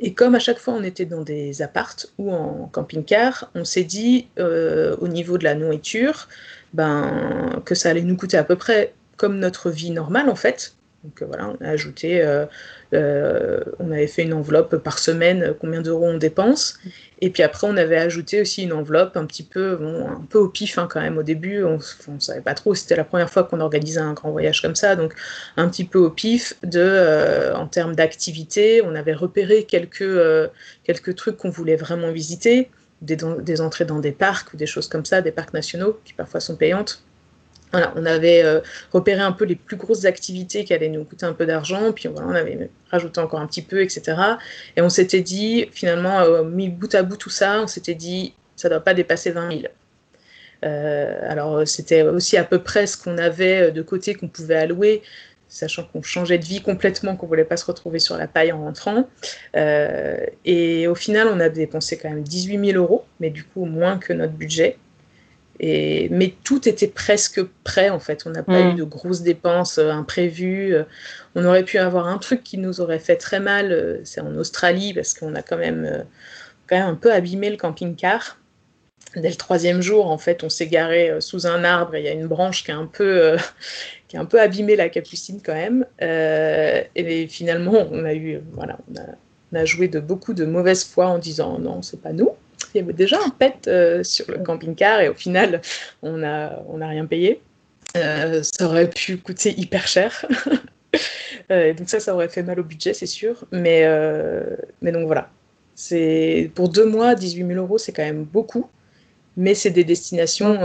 [0.00, 3.84] Et comme à chaque fois on était dans des appartes ou en camping-car, on s'est
[3.84, 6.28] dit au niveau de la nourriture,
[6.72, 10.74] ben, que ça allait nous coûter à peu près comme notre vie normale en fait.
[11.04, 12.22] Donc voilà, on a ajouté
[13.78, 16.78] on avait fait une enveloppe par semaine, euh, combien d'euros on dépense.
[17.20, 20.48] Et puis après, on avait ajouté aussi une enveloppe un petit peu, un peu au
[20.48, 21.16] pif hein, quand même.
[21.18, 21.78] Au début, on
[22.08, 22.74] ne savait pas trop.
[22.74, 25.14] C'était la première fois qu'on organisait un grand voyage comme ça, donc
[25.56, 26.54] un petit peu au pif.
[26.62, 30.04] De, euh, en termes d'activité, on avait repéré quelques,
[30.84, 34.88] quelques trucs qu'on voulait vraiment visiter, des, des entrées dans des parcs ou des choses
[34.88, 37.02] comme ça, des parcs nationaux qui parfois sont payantes
[37.96, 38.60] on avait euh,
[38.92, 42.08] repéré un peu les plus grosses activités qui allaient nous coûter un peu d'argent, puis
[42.08, 44.16] on avait rajouté encore un petit peu, etc.
[44.76, 48.34] Et on s'était dit, finalement, euh, mis bout à bout tout ça, on s'était dit,
[48.56, 49.62] ça ne doit pas dépasser 20 000.
[50.64, 55.02] Euh, alors, c'était aussi à peu près ce qu'on avait de côté qu'on pouvait allouer,
[55.48, 58.52] sachant qu'on changeait de vie complètement, qu'on ne voulait pas se retrouver sur la paille
[58.52, 59.08] en rentrant.
[59.54, 63.98] et au final, on a dépensé quand même 18 000 euros, mais du coup, moins
[63.98, 64.78] que notre budget
[65.60, 68.24] mais tout était presque prêt en fait.
[68.26, 68.70] On n'a pas mm.
[68.70, 70.74] eu de grosses dépenses euh, imprévues.
[70.74, 70.84] Euh,
[71.34, 74.34] on aurait pu avoir un truc qui nous aurait fait très mal, euh, c'est en
[74.36, 76.04] Australie parce qu'on a quand même,
[76.68, 78.38] quand même un peu abîmé le camping-car.
[79.16, 82.08] Dès le troisième jour, en fait, on s'est garé sous un arbre et il y
[82.08, 83.36] a une branche qui a un peu,
[84.08, 85.86] qui a un peu abîmé la capucine quand même.
[86.00, 89.04] et finalement, on a eu, voilà, on a,
[89.52, 92.30] on a joué de beaucoup de mauvaise foi en disant non, c'est pas nous
[92.74, 95.60] il y avait déjà un pet euh, sur le camping-car et au final,
[96.02, 97.40] on n'a on a rien payé.
[97.96, 100.26] Euh, ça aurait pu coûter hyper cher.
[101.50, 103.44] Euh, donc ça, ça aurait fait mal au budget, c'est sûr.
[103.50, 103.84] Mais,
[104.80, 105.28] mais donc voilà.
[106.54, 108.70] Pour deux mois, 18 000 euros, c'est quand même beaucoup.
[109.36, 110.60] Mais c'est des destinations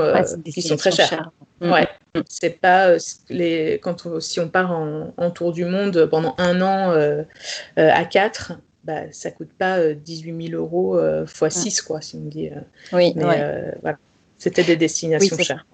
[0.45, 1.31] qui sont très chères.
[1.59, 1.71] Mm.
[1.71, 1.87] Ouais.
[2.29, 2.95] C'est pas
[3.29, 6.95] les quand si on part en, en, tour du monde pendant un an
[7.75, 8.53] à quatre,
[8.89, 12.47] bah, ça coûte pas 18 euh, 000 euros x euh, 6, quoi, si on dit.
[12.47, 12.59] Euh.
[12.91, 13.99] oui, mais voilà.
[14.39, 15.67] C'était des destinations chères.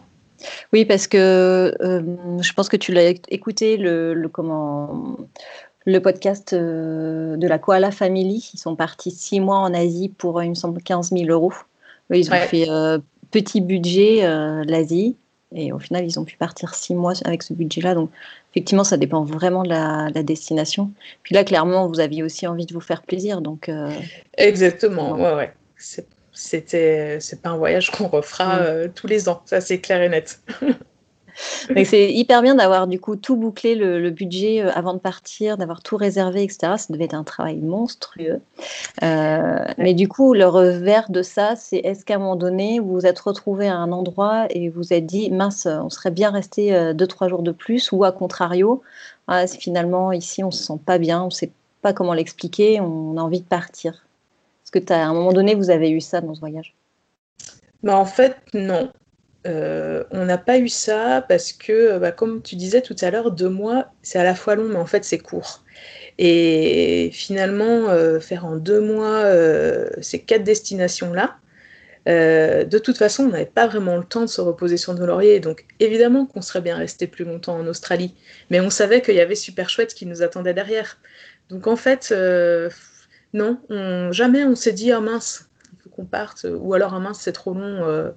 [0.74, 5.18] Oui, parce que je pense que tu l'as écouté, le, le, comment,
[5.86, 8.52] le podcast de la Koala Family.
[8.54, 11.54] Ils sont partis six mois en Asie pour, il me semble, 15 000 euros.
[12.10, 12.68] ils ont fait
[13.32, 14.28] petit budget
[14.66, 15.16] l'Asie.
[15.54, 17.96] Et au final, ils ont pu partir six mois avec ce budget-là.
[17.96, 18.10] Donc,
[18.56, 20.92] effectivement, ça dépend vraiment de la, destination.
[21.24, 23.42] Puis là, clairement, vous aviez aussi envie de vous faire plaisir.
[23.42, 23.92] Donc, euh,
[24.38, 25.54] Exactement, ouais, ouais.
[26.32, 29.42] C'était, c'est pas un voyage qu'on refera euh, tous les ans.
[29.46, 30.40] Ça, c'est clair et net.
[31.86, 35.82] c'est hyper bien d'avoir du coup tout bouclé le, budget euh, avant de partir, d'avoir
[35.82, 36.74] tout réservé, etc.
[36.78, 38.42] Ça devait être un travail monstrueux.
[39.04, 42.94] Euh, mais du coup, le revers de ça, c'est est-ce qu'à un moment donné, vous
[42.94, 46.74] vous êtes retrouvé à un endroit et vous êtes dit, mince, on serait bien resté
[46.74, 48.82] euh, deux, trois jours de plus, ou à contrario,
[49.28, 53.22] ah, finalement, ici, on se sent pas bien, on sait pas comment l'expliquer, on a
[53.22, 54.06] envie de partir.
[54.64, 56.74] Est-ce que à un moment donné, vous avez eu ça dans ce voyage?
[57.84, 58.90] Bah en fait, non.
[59.46, 63.32] Euh, on n'a pas eu ça parce que, bah, comme tu disais tout à l'heure,
[63.32, 65.64] deux mois, c'est à la fois long, mais en fait, c'est court.
[66.18, 71.38] Et finalement, euh, faire en deux mois euh, ces quatre destinations-là,
[72.08, 75.40] de toute façon, on n'avait pas vraiment le temps de se reposer sur nos lauriers.
[75.40, 78.14] Donc, évidemment qu'on serait bien resté plus longtemps en Australie.
[78.52, 81.00] Mais on savait qu'il y avait super chouette qui nous attendait derrière.
[81.50, 82.14] Donc, en fait,
[83.34, 83.60] non,
[84.12, 86.46] jamais on s'est dit, ah mince, il faut qu'on parte.
[86.50, 88.14] Ou alors, ah mince, c'est trop long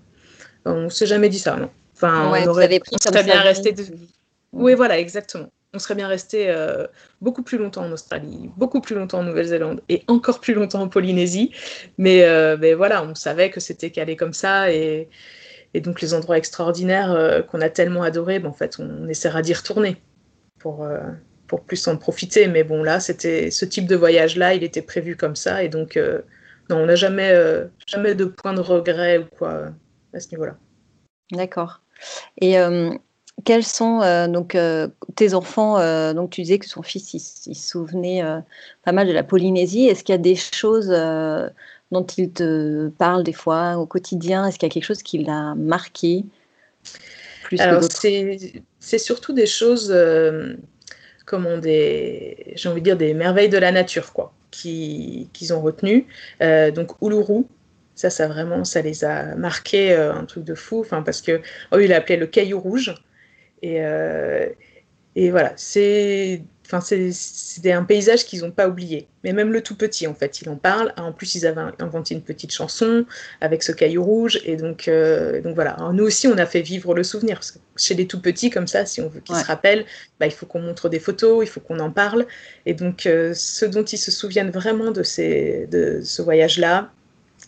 [0.72, 1.70] on s'est jamais dit ça, non.
[1.94, 3.74] Enfin, on, aurait, serait bien resté.
[4.52, 5.50] Oui, voilà, exactement.
[5.74, 6.86] On serait bien resté euh,
[7.20, 10.88] beaucoup plus longtemps en Australie, beaucoup plus longtemps en Nouvelle-Zélande et encore plus longtemps en
[10.88, 11.52] Polynésie.
[11.98, 15.08] Mais, euh, voilà, on savait que c'était calé comme ça et,
[15.74, 19.52] donc les endroits extraordinaires euh, qu'on a tellement adorés, ben, en fait, on, essaiera d'y
[19.54, 19.96] retourner
[20.58, 20.88] pour,
[21.48, 22.46] pour plus en profiter.
[22.46, 25.98] Mais bon, là, c'était ce type de voyage-là, il était prévu comme ça et donc
[26.70, 27.34] non, on n'a jamais,
[27.86, 29.72] jamais de point de regret ou quoi
[30.12, 30.56] à ce niveau-là.
[31.32, 31.80] D'accord.
[32.40, 32.90] Et euh,
[33.44, 35.78] quels sont euh, donc euh, tes enfants
[36.14, 38.22] Donc tu disais que son fils il, se souvenait
[38.84, 39.86] pas mal de la Polynésie.
[39.86, 40.88] Est-ce qu'il y a des choses
[41.90, 44.46] dont il te parle des fois au quotidien?
[44.46, 46.24] Est-ce qu'il y a quelque chose qui l'a marqué
[47.44, 49.94] plus Alors c'est surtout des choses
[51.26, 56.06] comment des j'ai envie de dire des merveilles de la nature quoi qu'ils ont retenues.
[56.40, 57.44] donc Uluru,
[57.98, 60.80] ça, ça vraiment, ça les a marqués, euh, un truc de fou.
[60.80, 61.40] Enfin, parce que,
[61.72, 62.94] oh, il a appelé le caillou rouge.
[63.60, 64.46] Et, euh,
[65.16, 69.08] et voilà, c'est, enfin, c'était un paysage qu'ils n'ont pas oublié.
[69.24, 70.94] Mais même le tout petit, en fait, il en parle.
[70.96, 73.04] En plus, ils avaient inventé une petite chanson
[73.40, 74.38] avec ce caillou rouge.
[74.44, 75.76] Et donc, euh, donc voilà.
[75.92, 77.38] nous aussi, on a fait vivre le souvenir.
[77.38, 79.86] Parce que chez les tout petits, comme ça, si on veut qu'ils se rappellent,
[80.20, 82.26] bah, il faut qu'on montre des photos, il faut qu'on en parle.
[82.64, 86.92] Et donc, ce dont ils se souviennent vraiment de, ces, de ce voyage-là,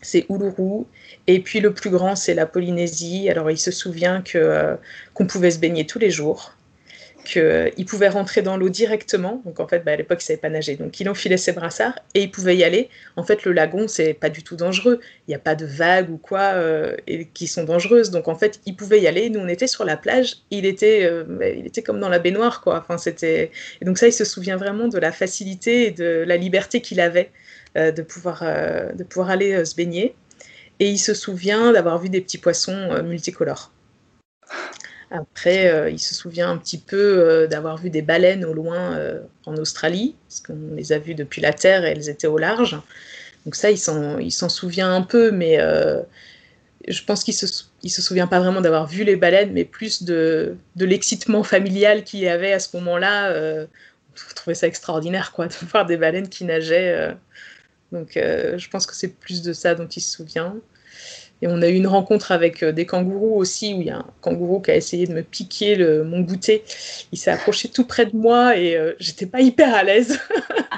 [0.03, 0.85] c'est Uluru.
[1.27, 3.29] Et puis le plus grand, c'est la Polynésie.
[3.31, 4.77] Alors il se souvient que euh,
[5.15, 6.55] qu'on pouvait se baigner tous les jours,
[7.25, 9.43] qu'il euh, pouvait rentrer dans l'eau directement.
[9.45, 10.77] Donc en fait, bah, à l'époque, il savait pas nager.
[10.77, 12.89] Donc il enfilait ses brassards et il pouvait y aller.
[13.17, 15.01] En fait, le lagon, c'est pas du tout dangereux.
[15.29, 18.11] Il n'y a pas de vagues ou quoi euh, et, qui sont dangereuses.
[18.11, 19.29] Donc en fait, il pouvait y aller.
[19.29, 20.37] Nous, on était sur la plage.
[20.51, 22.79] Il était, bah, il était comme dans la baignoire, quoi.
[22.79, 23.51] Enfin, c'était.
[23.83, 27.01] Et donc ça, il se souvient vraiment de la facilité et de la liberté qu'il
[27.01, 27.31] avait.
[27.77, 30.17] Euh, de, pouvoir, euh, de pouvoir aller euh, se baigner.
[30.81, 33.71] Et il se souvient d'avoir vu des petits poissons multicolores.
[35.13, 38.99] Après, il se souvient un petit peu d'avoir vu des baleines au loin
[39.45, 42.81] en Australie, parce qu'on les a vues depuis la Terre et elles étaient au large.
[43.45, 45.59] Donc ça, il s'en souvient un peu, mais
[46.89, 50.57] je pense qu'il se, se souvient pas vraiment d'avoir vu les baleines, mais plus de,
[50.77, 53.35] de l'excitement familial qu'il y avait à ce moment-là.
[53.35, 57.15] on trouvait ça extraordinaire, quoi, de voir des baleines qui nageaient
[57.93, 60.57] donc euh, je pense que c'est plus de ça dont il se souvient.
[61.43, 63.99] Et on a eu une rencontre avec euh, des kangourous aussi, où il y a
[63.99, 66.65] un kangourou qui a essayé de me piquer le, mon goûter.
[67.13, 70.21] Il s'est approché tout près de moi et euh, j'étais pas hyper à l'aise.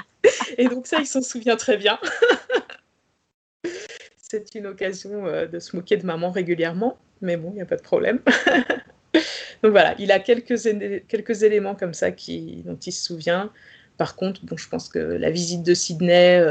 [0.57, 1.99] et donc ça, il s'en souvient très bien.
[4.17, 7.75] C'est une occasion de se moquer de maman régulièrement, mais bon, il n'y a pas
[7.75, 8.19] de problème.
[9.61, 10.65] donc voilà, il a quelques,
[11.43, 13.51] éléments comme ça qui, dont il se souvient.
[13.97, 16.41] Par contre, je pense que la visite de Sydney,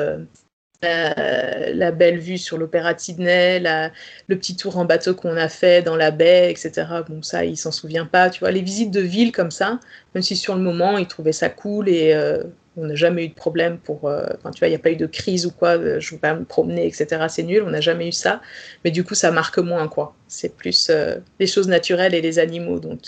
[0.82, 5.82] la, belle vue sur l'opéra de Sydney, le petit tour en bateau qu'on a fait
[5.82, 6.86] dans la baie, etc.
[7.08, 8.30] Bon, ça, il s'en souvient pas.
[8.30, 9.78] Tu vois, les visites de ville comme ça,
[10.14, 12.42] même si sur le moment, il trouvait ça cool et euh,
[12.76, 14.08] on n'a jamais eu de problème pour.
[14.08, 16.16] Euh, tu vois, il n'y a pas eu de crise ou quoi, euh, je ne
[16.16, 17.26] veux pas me promener, etc.
[17.28, 18.40] C'est nul, on n'a jamais eu ça.
[18.84, 20.14] Mais du coup, ça marque moins, quoi.
[20.26, 20.90] C'est plus
[21.38, 22.98] les choses naturelles et les animaux dont,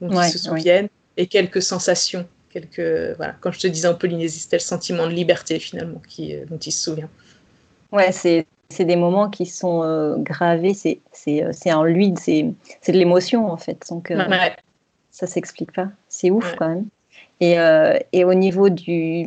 [0.00, 4.38] dont ils se souviennent et quelques sensations quelques voilà quand je te disais en Polynésie
[4.38, 7.08] c'était le sentiment de liberté finalement qui euh, dont il se souvient
[7.92, 13.56] ouais c'est c'est des moments qui sont gravés, c'est en lui, c'est de l'émotion en
[13.56, 13.86] fait.
[13.90, 14.12] Donc,
[15.10, 15.90] ça s'explique pas.
[16.08, 16.86] C'est ouf quand même.
[17.40, 17.56] Et,
[18.12, 19.26] et, au niveau du,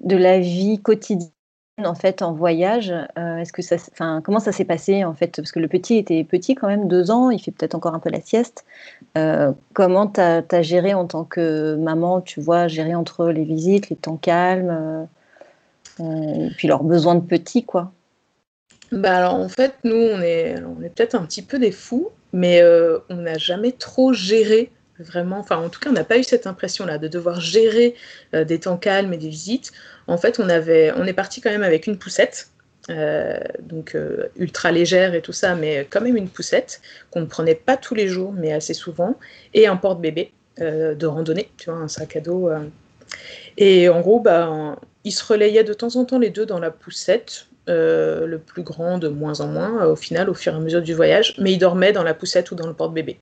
[0.00, 1.30] de la vie quotidienne,
[1.78, 5.36] en fait en voyage euh, Est-ce que ça, enfin, comment ça s'est passé en fait?
[5.36, 7.98] Parce que le petit était petit quand même, deux ans, il fait peut-être encore un
[7.98, 8.64] peu la sieste.
[9.16, 13.88] Euh, comment tu as, géré en tant que maman, tu vois, gérer entre les visites,
[13.88, 15.08] les temps calmes,
[16.00, 17.92] euh, et puis leurs besoins de petit, quoi?
[18.90, 22.10] Bah alors en fait, nous, on est, on est peut-être un petit peu des fous,
[22.34, 22.62] mais
[23.08, 26.46] on n'a jamais trop géré vraiment, enfin en tout cas, on n'a pas eu cette
[26.46, 27.94] impression-là de devoir gérer
[28.32, 29.72] des temps calmes et des visites.
[30.06, 32.52] En fait, on, avait, on est parti quand même avec une poussette,
[32.90, 36.80] euh, donc euh, ultra légère et tout ça, mais quand même une poussette
[37.10, 39.18] qu'on ne prenait pas tous les jours, mais assez souvent,
[39.54, 42.50] et un porte-bébé euh, de randonnée, tu vois, un sac à dos.
[43.56, 46.70] Et en gros, bah, ils se relayaient de temps en temps les deux dans la
[46.70, 50.82] poussette, le plus grand de moins en moins, au final, au fur et à mesure
[50.82, 53.20] du voyage, mais ils dormaient dans la poussette ou dans le porte-bébé.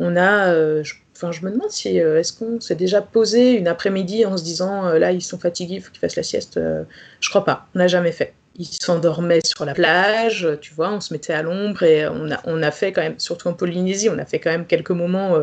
[0.00, 0.82] On a,
[1.16, 4.42] Enfin, je me demande si euh, est-ce qu'on s'est déjà posé une après-midi en se
[4.42, 6.56] disant euh, là ils sont fatigués, il faut qu'ils fassent la sieste.
[6.56, 6.82] Euh,
[7.20, 8.34] je crois pas, on n'a jamais fait.
[8.56, 12.40] Ils s'endormaient sur la plage, tu vois, on se mettait à l'ombre et on a,
[12.44, 15.36] on a fait quand même, surtout en Polynésie, on a fait quand même quelques moments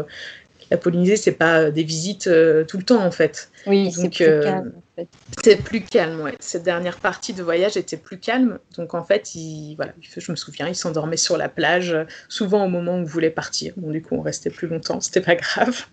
[0.72, 3.52] la Polynésie, c'est pas des visites euh, tout le temps en fait.
[3.68, 4.72] Oui, c'est plus euh, calme.
[4.78, 5.08] En fait.
[5.44, 6.36] C'est plus calme, ouais.
[6.40, 8.58] Cette dernière partie de voyage était plus calme.
[8.78, 11.96] Donc en fait, il, voilà, je me souviens, il s'endormait sur la plage,
[12.30, 13.74] souvent au moment où on voulait partir.
[13.76, 15.88] Bon, du coup, on restait plus longtemps, c'était pas grave.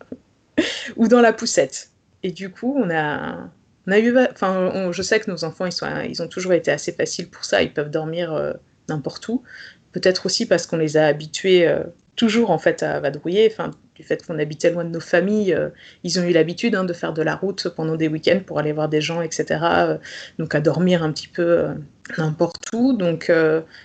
[0.97, 1.91] Ou dans la poussette.
[2.23, 3.51] Et du coup, on a,
[3.89, 6.71] on a eu, enfin, je sais que nos enfants, ils, sont, ils ont toujours été
[6.71, 7.63] assez faciles pour ça.
[7.63, 8.53] Ils peuvent dormir euh,
[8.89, 9.43] n'importe où.
[9.91, 11.69] Peut-être aussi parce qu'on les a habitués
[12.15, 13.49] toujours en fait à vadrouiller.
[13.51, 15.71] Enfin, du fait qu'on habitait loin de nos familles, euh,
[16.05, 18.73] ils ont eu l'habitude hein, de faire de la route pendant des week-ends pour aller
[18.73, 19.59] voir des gens, etc.
[19.63, 19.99] Euh,
[20.39, 21.75] donc à dormir un petit peu euh,
[22.17, 22.93] n'importe où.
[22.93, 23.33] Donc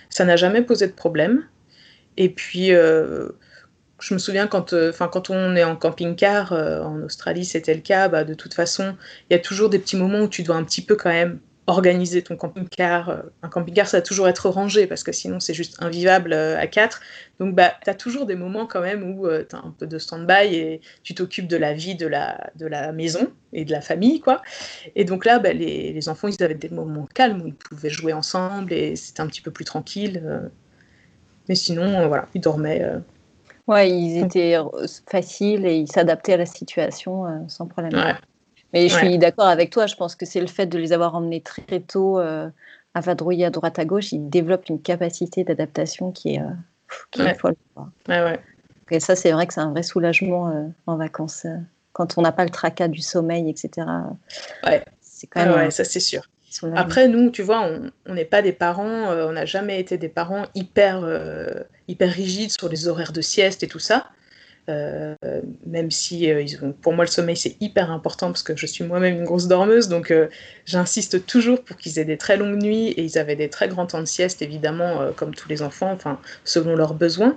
[0.08, 1.44] ça n'a jamais posé de problème.
[2.16, 7.74] Et puis je me souviens quand, enfin quand on est en camping-car, en Australie c'était
[7.74, 8.96] le cas, bah, de toute façon,
[9.28, 11.40] il y a toujours des petits moments où tu dois un petit peu quand même
[11.66, 13.08] organiser ton camping-car.
[13.08, 16.58] Euh, un camping-car, ça va toujours être rangé parce que sinon c'est juste invivable euh,
[16.58, 17.00] à quatre.
[17.40, 19.86] Donc bah, tu as toujours des moments quand même où euh, tu as un peu
[19.86, 23.72] de stand-by et tu t'occupes de la vie de la, de la maison et de
[23.72, 24.20] la famille.
[24.20, 24.42] quoi.
[24.94, 27.90] Et donc là, bah, les, les, enfants, ils avaient des moments calmes où ils pouvaient
[27.90, 30.50] jouer ensemble et c'était un petit peu plus tranquille.
[31.48, 32.84] mais sinon, voilà, ils dormaient.
[33.66, 34.56] Ouais, ils étaient
[35.10, 37.94] faciles et ils s'adaptaient à la situation sans problème.
[37.94, 38.14] Ouais.
[38.74, 41.14] Mais je suis d'accord avec toi, je pense que c'est le fait de les avoir
[41.14, 42.48] emmenés très tôt euh,
[42.94, 46.50] à vadrouiller à droite à gauche, ils développent une capacité d'adaptation qui est, euh,
[47.12, 47.54] qui est folle.
[48.90, 51.46] Et ça, c'est vrai que c'est un vrai soulagement euh, en vacances.
[51.92, 53.86] quand on n'a pas le tracas du sommeil, etc.
[54.66, 55.70] Ouais, c'est quand même.
[55.70, 56.28] ça, c'est sûr.
[56.74, 57.68] Après, nous, tu vois,
[58.06, 61.04] on n'est pas des parents, on n'a jamais été des parents hyper,
[61.88, 64.06] hyper rigides sur les horaires de sieste et tout ça.
[64.70, 65.14] Euh,
[65.66, 66.42] même si euh,
[66.80, 69.88] pour moi le sommeil c'est hyper important parce que je suis moi-même une grosse dormeuse,
[69.88, 70.28] donc euh,
[70.64, 73.84] j'insiste toujours pour qu'ils aient des très longues nuits et ils avaient des très grands
[73.84, 77.36] temps de sieste évidemment comme tous les enfants, enfin selon leurs besoins.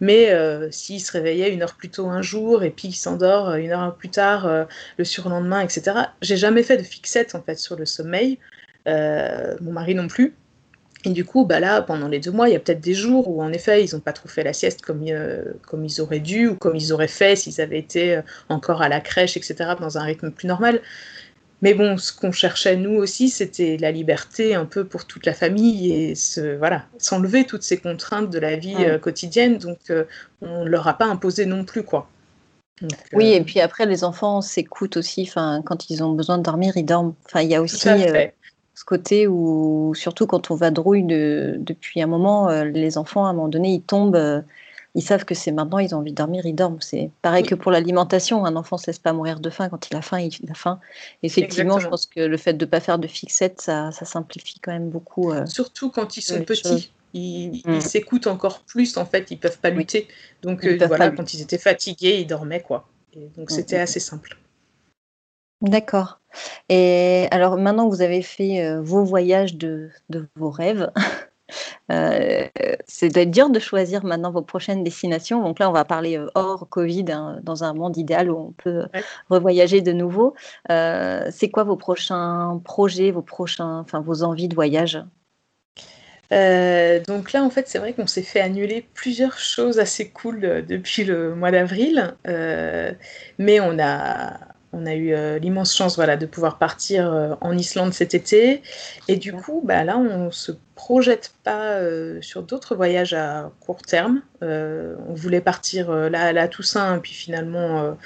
[0.00, 0.30] Mais
[0.70, 3.96] s'ils se réveillaient une heure plus tôt un jour et puis ils s'endorment une heure
[3.96, 4.48] plus tard
[4.96, 5.96] le surlendemain, etc.
[6.22, 8.38] J'ai jamais fait de fixette en fait sur le sommeil.
[8.86, 10.34] mon mari non plus.
[11.04, 13.28] Et du coup, bah là, pendant les deux mois, il y a peut-être des jours
[13.28, 16.18] où, en effet, ils n'ont pas trop fait la sieste comme, euh, comme ils auraient
[16.18, 19.74] dû ou comme ils auraient fait s'ils avaient été euh, encore à la crèche, etc.,
[19.78, 20.80] dans un rythme plus normal.
[21.62, 25.34] Mais bon, ce qu'on cherchait, nous aussi, c'était la liberté un peu pour toute la
[25.34, 29.58] famille et se, voilà, s'enlever toutes ces contraintes de la vie euh, quotidienne.
[29.58, 29.78] Donc,
[30.40, 32.08] on ne leur a pas imposé non plus, quoi.
[33.12, 35.30] oui, et puis après, les enfants s'écoutent aussi.
[35.34, 37.14] Quand ils ont besoin de dormir, ils dorment.
[37.24, 37.88] Enfin, il y a aussi
[38.78, 43.30] ce côté où, surtout quand on vadrouille de, depuis un moment, euh, les enfants, à
[43.30, 44.40] un moment donné, ils tombent, euh,
[44.94, 46.80] ils savent que c'est maintenant, ils ont envie de dormir, ils dorment.
[46.80, 49.90] C'est pareil que pour l'alimentation, un enfant ne se laisse pas mourir de faim, quand
[49.90, 50.78] il a faim, il a faim.
[51.24, 54.60] Effectivement, je pense que le fait de ne pas faire de fixette, ça, ça simplifie
[54.60, 55.32] quand même beaucoup.
[55.32, 56.92] Euh, surtout quand ils sont petits.
[57.14, 57.80] Ils mmh.
[57.80, 60.06] s'écoutent encore plus, en fait, ils peuvent pas lutter.
[60.42, 62.86] Donc voilà, quand ils étaient fatigués, ils dormaient, quoi.
[63.14, 64.36] Et donc mmh, c'était mmh, assez simple.
[65.62, 66.20] D'accord.
[66.68, 70.90] Et alors maintenant que vous avez fait, euh, vos voyages de de vos rêves,
[71.90, 72.46] euh,
[72.86, 75.42] c'est doit être dur de choisir maintenant vos prochaines destinations.
[75.42, 78.52] Donc là, on va parler, euh, hors covid, hein, dans un monde idéal où on
[78.52, 78.86] peut
[79.30, 80.34] revoyager de nouveau.
[80.68, 85.02] c'est quoi vos prochains projets, vos prochains enfin vos envies de voyage?
[86.30, 91.04] donc là, en fait, c'est vrai qu'on s'est fait annuler plusieurs choses assez cool, depuis
[91.04, 92.14] le mois d'avril,
[93.38, 94.38] mais on a
[94.72, 98.62] on a eu l'immense chance voilà, de pouvoir partir en Islande cet été.
[99.08, 101.80] Et du coup, bah, là, on se projette pas
[102.20, 104.22] sur d'autres voyages à court terme.
[104.42, 107.96] on voulait partir là à la Toussaint, puis finalement,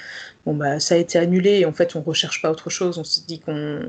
[0.45, 1.59] bon, bah, ça a été annulé.
[1.59, 2.97] Et en fait, on recherche pas autre chose.
[2.97, 3.81] On se dit qu'on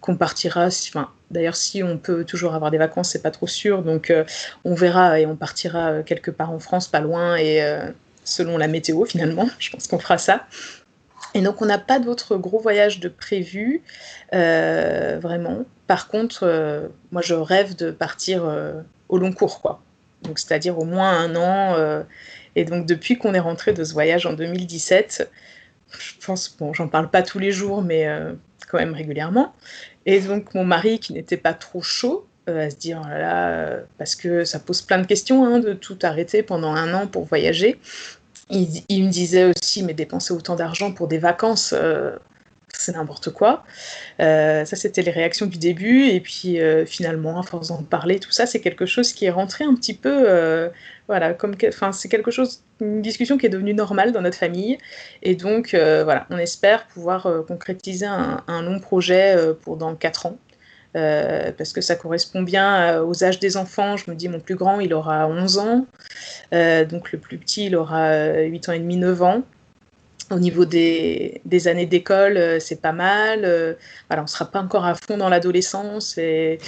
[0.00, 0.66] qu'on partira.
[0.66, 3.82] Enfin, D'ailleurs, si on peut toujours avoir des vacances, c'est pas trop sûr.
[3.82, 4.12] Donc,
[4.64, 7.60] on verra et on partira quelque part en France, pas loin, et
[8.24, 9.48] selon la météo finalement.
[9.58, 10.46] Je pense qu'on fera ça.
[11.34, 13.82] Et donc, on n'a pas d'autres gros voyages de prévus,
[14.32, 15.64] euh, vraiment.
[15.88, 19.82] Par contre, euh, moi, je rêve de partir euh, au long cours, quoi.
[20.22, 22.04] Donc, c'est-à-dire au moins un an.
[22.56, 25.30] et donc, depuis qu'on est rentré de ce voyage en 2017,
[25.90, 28.08] je pense, bon, j'en parle pas tous les jours, mais
[28.70, 29.54] quand même régulièrement.
[30.06, 33.76] Et donc, mon mari, qui n'était pas trop chaud, à se dire, oh là là,
[33.98, 37.26] parce que ça pose plein de questions hein, de tout arrêter pendant un an pour
[37.26, 37.78] voyager.
[38.50, 42.16] Il, me disait aussi, mais dépenser autant d'argent pour des vacances, euh,
[42.68, 43.64] c'est n'importe quoi.
[44.20, 46.06] Euh, ça, c'était les réactions du début.
[46.08, 49.30] Et puis, euh, finalement, à force d'en parler, tout ça, c'est quelque chose qui est
[49.30, 50.70] rentré un petit peu.
[51.08, 54.78] voilà, comme enfin, c'est quelque chose, une discussion qui est devenue normale dans notre famille.
[55.22, 60.38] Et donc, voilà, on espère pouvoir concrétiser un, un, long projet pour dans 4 ans.
[60.96, 63.96] Euh, parce que ça correspond bien euh, aux âges des enfants.
[63.96, 65.86] Je me dis, mon plus grand, il aura 11 ans,
[66.52, 69.42] euh, donc le plus petit, il aura 8 ans et demi, 9 ans.
[70.30, 73.40] Au niveau des, des années d'école, c'est pas mal.
[74.08, 76.58] voilà, on ne sera pas encore à fond dans l'adolescence et,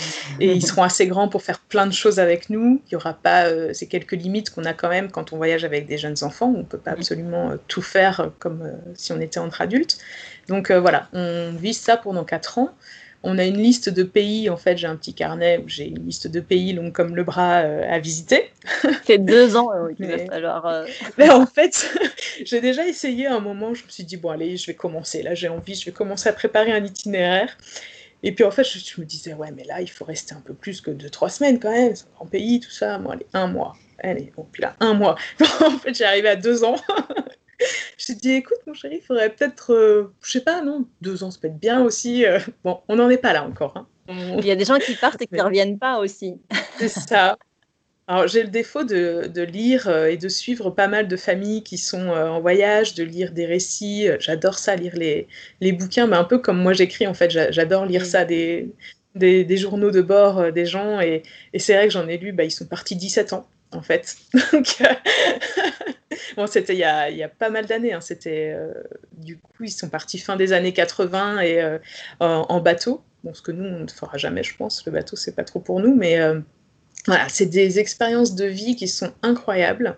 [0.40, 2.82] et, ils seront assez grands pour faire plein de choses avec nous.
[2.86, 5.86] Il y aura pas ces quelques limites qu'on a quand même quand on voyage avec
[5.86, 6.52] des jeunes enfants.
[6.54, 9.96] On ne peut pas absolument tout faire comme si on était entre adultes.
[10.48, 12.74] Donc voilà, on vise ça pendant 4 ans
[13.26, 16.06] on a une liste de pays, en fait, j'ai un petit carnet où j'ai une
[16.06, 18.52] liste de pays long comme le bras euh, à visiter.
[19.04, 20.64] C'est deux ans euh, qu'il va falloir.
[20.66, 20.86] Euh,
[21.18, 21.90] Mais en fait,
[22.44, 25.24] j'ai déjà essayé à un moment, je me suis dit, bon, allez, je vais commencer.
[25.24, 27.58] Là, j'ai envie, je vais commencer à préparer un itinéraire.
[28.22, 30.54] Et puis en fait, je, me disais, ouais, mais là, il faut rester un peu
[30.54, 31.96] plus que deux, trois semaines quand même.
[31.96, 32.96] C'est un grand pays, tout ça.
[32.98, 33.74] Bon, allez, un mois.
[33.98, 35.16] Allez, bon, puis là, un mois.
[35.64, 36.76] en fait, j'ai arrivé à deux ans.
[37.98, 41.30] Je dit, écoute, mon chéri, il faudrait peut-être, euh, je sais pas, non, deux ans,
[41.30, 42.24] ça peut être bien aussi.
[42.24, 42.38] Euh.
[42.64, 43.76] bon, on n'en est pas là encore.
[43.76, 43.86] Hein.
[44.08, 46.40] Il y a des gens qui partent et qui ne reviennent pas aussi.
[46.78, 47.36] C'est ça.
[48.08, 51.64] Alors, j'ai le défaut de, de, lire euh, et de suivre pas mal de familles
[51.64, 54.06] qui sont en voyage, de lire des récits.
[54.20, 55.26] J'adore ça, lire les,
[55.60, 57.30] les, bouquins, mais un peu comme moi j'écris, en fait.
[57.50, 58.70] J'adore lire ça, des,
[59.16, 61.00] des, des, journaux de bord des gens.
[61.00, 63.82] Et, et c'est vrai que j'en ai lu, bah, ils sont partis 17 ans, en
[63.82, 64.16] fait.
[64.52, 64.76] Donc,
[66.36, 67.92] bon, c'était il, y a, pas mal d'années.
[67.92, 68.00] Hein.
[68.00, 68.72] C'était euh,
[69.12, 71.78] du coup, ils sont partis fin des années 80 et euh,
[72.20, 73.02] en, bateau.
[73.24, 74.84] Bon, ce que nous, on ne fera jamais, je pense.
[74.86, 76.40] Le bateau, c'est pas trop pour nous, mais euh,
[77.06, 79.96] voilà, c'est des expériences de vie qui sont incroyables.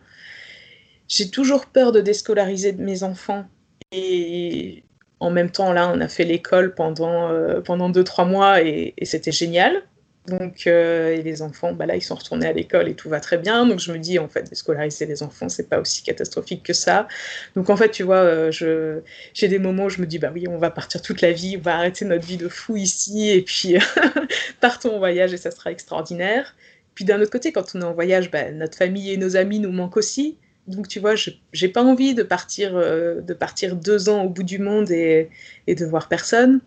[1.08, 3.46] J'ai toujours peur de déscolariser mes enfants
[3.92, 4.84] et
[5.20, 7.32] en même temps, là, on a fait l'école pendant,
[7.62, 9.82] pendant deux, trois mois et c'était génial.
[10.28, 13.20] Donc, euh, et les enfants, bah là, ils sont retournés à l'école et tout va
[13.20, 13.66] très bien.
[13.66, 17.08] Donc, je me dis, en fait, scolariser les enfants, c'est pas aussi catastrophique que ça.
[17.56, 19.00] Donc, en fait, tu vois, euh,
[19.32, 21.56] j'ai des moments où je me dis, bah oui, on va partir toute la vie,
[21.58, 23.76] on va arrêter notre vie de fou ici, et puis
[24.60, 26.54] partons en voyage et ça sera extraordinaire.
[26.94, 29.60] Puis d'un autre côté, quand on est en voyage, bah, notre famille et nos amis
[29.60, 30.36] nous manquent aussi.
[30.66, 34.28] Donc, tu vois, je j'ai pas envie de partir, euh, de partir deux ans au
[34.28, 35.30] bout du monde et
[35.66, 36.60] de voir personne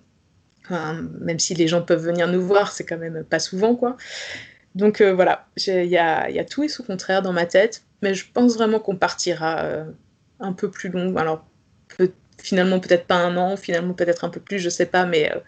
[0.71, 3.97] même si les gens peuvent venir nous voir, c'est quand même pas souvent, quoi.
[4.75, 7.83] Donc euh, voilà, il y a, y a, tout et son contraire dans ma tête,
[8.01, 9.85] mais je pense vraiment qu'on partira euh,
[10.39, 11.15] un peu plus long.
[11.17, 11.45] Alors,
[12.41, 15.39] finalement, peut-être pas un an, finalement, peut-être un peu plus, je sais pas, mais euh,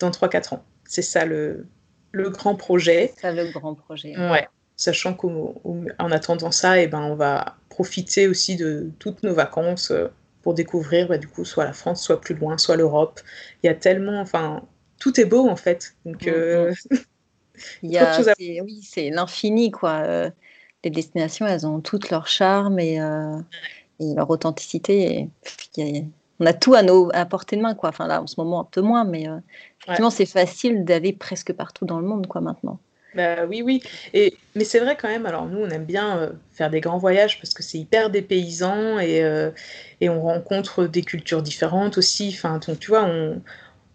[0.00, 0.64] dans 3-4 ans.
[0.84, 1.66] C'est ça le,
[2.10, 3.12] le, grand projet.
[3.14, 4.16] C'est ça le grand projet.
[4.16, 4.48] Ouais.
[4.76, 9.92] Sachant qu'en attendant ça, et eh ben, on va profiter aussi de toutes nos vacances
[10.42, 13.20] pour découvrir bah, du coup soit la France, soit plus loin, soit l'Europe.
[13.62, 14.62] Il y a tellement, enfin,
[15.02, 15.96] tout est beau en fait.
[16.06, 16.96] Donc, mm, euh, mm.
[17.82, 20.02] Il y a, oui, c'est l'infini quoi.
[20.04, 20.30] Euh,
[20.84, 23.36] les destinations, elles ont toutes leur charme et, euh,
[24.00, 25.28] et leur authenticité.
[25.76, 26.04] Et,
[26.40, 27.90] on a tout à, nos, à portée de main quoi.
[27.90, 29.26] Enfin là, en ce moment un peu moins, mais
[29.82, 32.78] effectivement, c'est facile d'aller presque partout dans le monde quoi maintenant.
[33.14, 33.82] Bah, oui, oui.
[34.14, 36.98] Et, mais c'est vrai quand même, alors nous, on aime bien euh, faire des grands
[36.98, 39.50] voyages parce que c'est hyper dépaysant et, euh,
[40.00, 42.32] et on rencontre des cultures différentes aussi.
[42.34, 43.42] Enfin, donc, tu vois, on,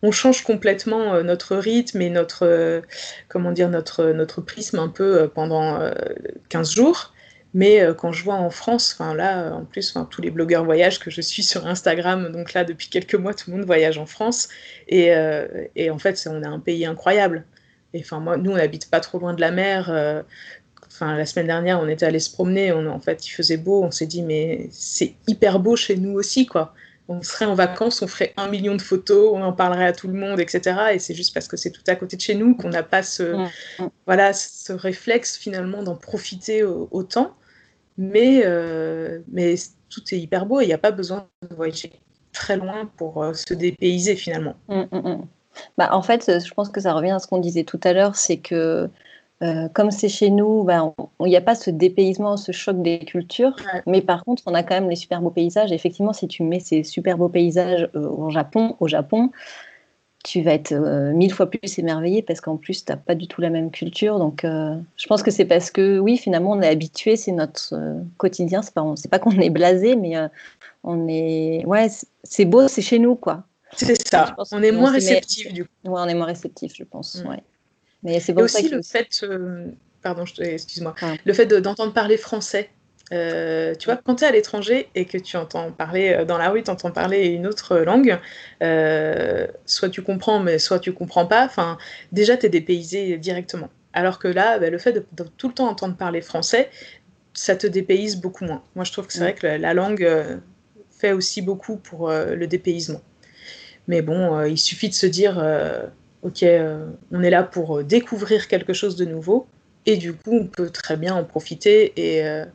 [0.04, 2.82] on change complètement euh, notre rythme et notre,
[3.28, 5.80] comment dire, notre, notre prisme un peu pendant
[6.50, 7.14] 15 jours.
[7.54, 11.10] Mais quand je vois en France, enfin là, en plus, tous les blogueurs voyage que
[11.10, 14.50] je suis sur Instagram, donc là, depuis quelques mois, tout le monde voyage en France.
[14.90, 15.12] Et,
[15.76, 17.46] et en fait, on a un pays incroyable
[18.02, 19.90] enfin, moi, nous, on n'habite pas trop loin de la mer.
[19.90, 20.22] Euh,
[20.88, 22.72] enfin, la semaine dernière, on était allé se promener.
[22.72, 23.84] On, en fait, il faisait beau.
[23.84, 26.74] On s'est dit, mais c'est hyper beau chez nous aussi, quoi.
[27.10, 30.08] On serait en vacances, on ferait un million de photos, on en parlerait à tout
[30.08, 30.78] le monde, etc.
[30.94, 33.04] Et c'est juste parce que c'est tout à côté de chez nous qu'on n'a pas
[33.04, 33.50] ce, mm,
[33.80, 33.90] mm.
[34.06, 37.36] voilà, ce réflexe finalement d'en profiter autant.
[37.98, 39.56] Mais, euh, mais
[39.90, 41.94] tout est hyper beau et il n'y a pas besoin de voyager
[42.32, 44.56] très loin pour euh, se dépayser finalement.
[44.68, 45.24] Mm,
[45.78, 48.16] bah, en fait, je pense que ça revient à ce qu'on disait tout à l'heure,
[48.16, 48.90] c'est que
[49.44, 53.00] euh, comme c'est chez nous, bah, il n'y a pas ce dépaysement, ce choc des
[53.00, 53.56] cultures.
[53.86, 55.72] Mais par contre, on a quand même les super beaux paysages.
[55.72, 59.32] effectivement, si tu mets ces super beaux paysages euh, au Japon, au Japon,
[60.24, 63.28] tu vas être euh, mille fois plus émerveillé parce qu'en plus, tu n'as pas du
[63.28, 64.18] tout la même culture.
[64.18, 67.76] Donc, je pense que c'est parce que, oui, finalement, on est habitué, c'est notre
[68.18, 68.64] quotidien.
[68.64, 70.16] C'est pas, pas qu'on est blasé, mais
[70.84, 71.64] on est.
[71.66, 71.88] Ouais,
[72.24, 73.44] c'est beau, c'est chez nous, quoi.
[73.74, 74.36] C'est ça.
[74.52, 75.72] On est moins réceptif, du coup.
[75.86, 77.22] Ouais, on est moins réceptif, je pense.
[77.24, 77.30] Mm.
[77.30, 77.44] Ouais.
[78.04, 79.68] Mais c'est aussi le fait, euh,
[80.02, 80.96] pardon, excuse-moi,
[81.26, 82.70] le fait d'entendre parler français.
[83.14, 86.38] Euh, tu vois, quand tu es à l'étranger et que tu entends parler euh, dans
[86.38, 88.20] la rue, tu entends parler une autre langue,
[89.66, 91.46] soit tu comprends, mais soit tu comprends pas.
[91.46, 91.78] Enfin,
[92.12, 93.70] déjà, tu es dépaysé directement.
[93.94, 95.04] Alors que là, bah, le fait de,
[95.38, 96.70] tout le temps entendre parler français,
[97.34, 98.62] ça te dépayse beaucoup moins.
[98.76, 100.08] Moi, je trouve que c'est vrai que la, langue
[100.92, 103.02] fait aussi beaucoup pour le dépaysement.
[103.88, 105.42] Mais bon, il suffit de se dire
[106.28, 109.48] ok, euh, on est là pour euh, découvrir quelque chose de nouveau,
[109.86, 111.94] et du coup, on peut très bien en profiter.
[111.96, 112.46] Et euh,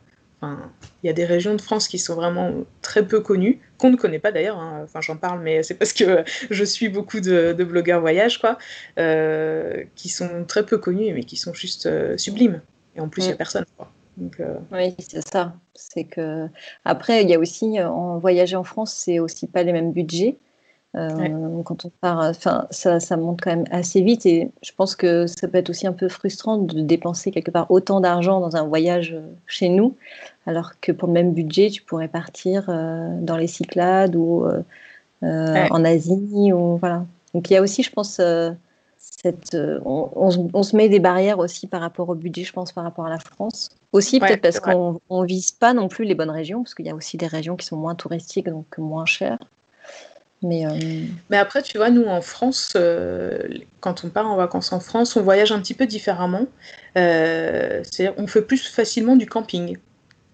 [0.41, 2.51] il y a des régions de France qui sont vraiment
[2.81, 4.59] très peu connues, qu'on ne connaît pas d'ailleurs.
[4.59, 4.81] Hein.
[4.83, 8.57] Enfin, j'en parle, mais c'est parce que je suis beaucoup de, blogueurs voyage, quoi,
[9.95, 12.61] qui sont très peu connus, mais qui sont juste sublimes.
[12.95, 13.37] Et en plus, il n'y a mm.
[13.37, 13.65] personne.
[14.71, 15.55] Oui, c'est ça.
[15.73, 16.47] C'est que
[16.85, 20.37] après, il y a aussi en voyager en France, c'est aussi pas les mêmes budgets.
[20.95, 24.95] Euh, quand on part, enfin, ça, ça, monte quand même assez vite et je pense
[24.95, 28.55] que ça peut être aussi un peu frustrant de dépenser quelque part autant d'argent dans
[28.55, 29.95] un voyage euh, chez nous,
[30.45, 34.45] alors que pour le même budget, tu pourrais partir euh, dans les Cyclades ou
[35.23, 37.05] en Asie ou voilà.
[37.33, 38.21] Donc il y a aussi, je pense,
[38.99, 40.09] cette, on,
[40.53, 43.09] on, se met des barrières aussi par rapport au budget, je pense, par rapport à
[43.09, 43.69] la France.
[43.93, 46.89] Aussi peut-être parce qu'on ne vise pas non plus les bonnes régions, parce qu'il y
[46.89, 49.39] a aussi des régions qui sont moins touristiques, donc moins chères.
[50.43, 50.77] Mais, euh,
[51.29, 53.39] Mais après, tu vois, nous en France, euh,
[53.79, 56.45] quand on part en vacances en France, on voyage un petit peu différemment.
[56.97, 57.81] Euh,
[58.17, 59.77] on fait plus facilement du camping.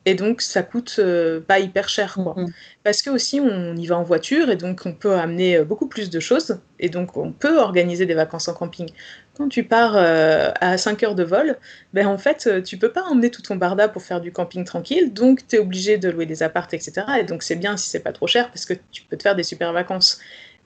[0.05, 2.33] Et donc, ça coûte euh, pas hyper cher, quoi.
[2.35, 2.53] Mm-hmm.
[2.83, 5.87] Parce que aussi, on y va en voiture et donc on peut amener euh, beaucoup
[5.87, 6.59] plus de choses.
[6.79, 8.89] Et donc, on peut organiser des vacances en camping.
[9.37, 11.57] Quand tu pars euh, à 5 heures de vol,
[11.93, 15.13] ben en fait, tu peux pas emmener tout ton barda pour faire du camping tranquille.
[15.13, 17.05] Donc, tu es obligé de louer des appartes, etc.
[17.19, 19.35] Et donc, c'est bien si c'est pas trop cher parce que tu peux te faire
[19.35, 20.19] des super vacances.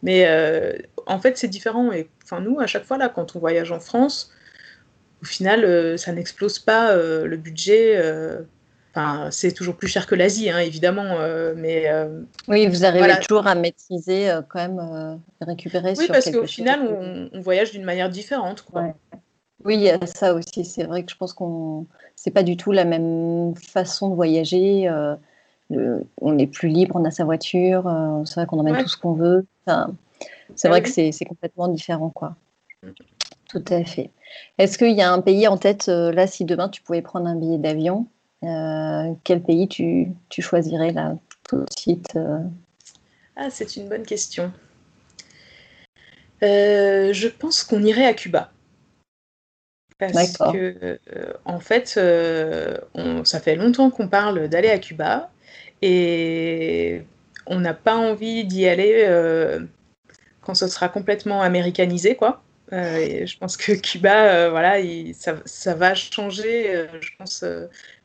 [0.04, 0.28] Mais
[1.06, 1.92] en fait, c'est différent.
[1.92, 4.32] Et enfin, nous, à chaque fois, là, quand on voyage en France,
[5.22, 8.02] au final, ça n'explose pas le budget
[8.96, 11.90] Enfin, c'est toujours plus cher que l'Asie, hein, évidemment, euh, mais...
[11.90, 17.30] Euh, oui, vous arrivez toujours à maîtriser, euh, quand même, récupérer oui, parce qu'au final,
[17.34, 18.62] on, voyage d'une manière différente.
[18.62, 18.94] Quoi.
[19.66, 20.64] Oui, il y a ça aussi.
[20.64, 21.88] C'est vrai que je pense qu'on...
[22.16, 24.88] C'est pas du tout la même façon de voyager.
[25.72, 27.92] On est plus libre, on a sa voiture,
[28.26, 29.48] c'est vrai qu'on emmène tout ce qu'on veut.
[30.56, 32.36] c'est vrai que c'est complètement différent, quoi.
[33.50, 34.12] Tout à fait.
[34.60, 37.36] Est-ce qu'il y a un pays en tête, là, si demain tu pouvais prendre un
[37.36, 38.06] billet d'avion,
[38.44, 41.16] euh, quel pays tu, tu, choisirais là
[41.48, 42.40] tout de suite euh
[43.36, 44.52] Ah, c'est une bonne question.
[46.44, 48.52] Euh, je pense qu'on irait à Cuba.
[49.98, 51.00] Parce que,
[51.46, 55.32] en fait, ça fait longtemps qu'on parle d'aller à Cuba
[55.82, 57.04] et
[57.46, 59.08] on n'a pas envie d'y aller
[60.42, 62.44] quand ce sera complètement américanisé, quoi.
[62.72, 64.84] je pense que Cuba, voilà,
[65.14, 67.46] ça, ça, va changer, je pense,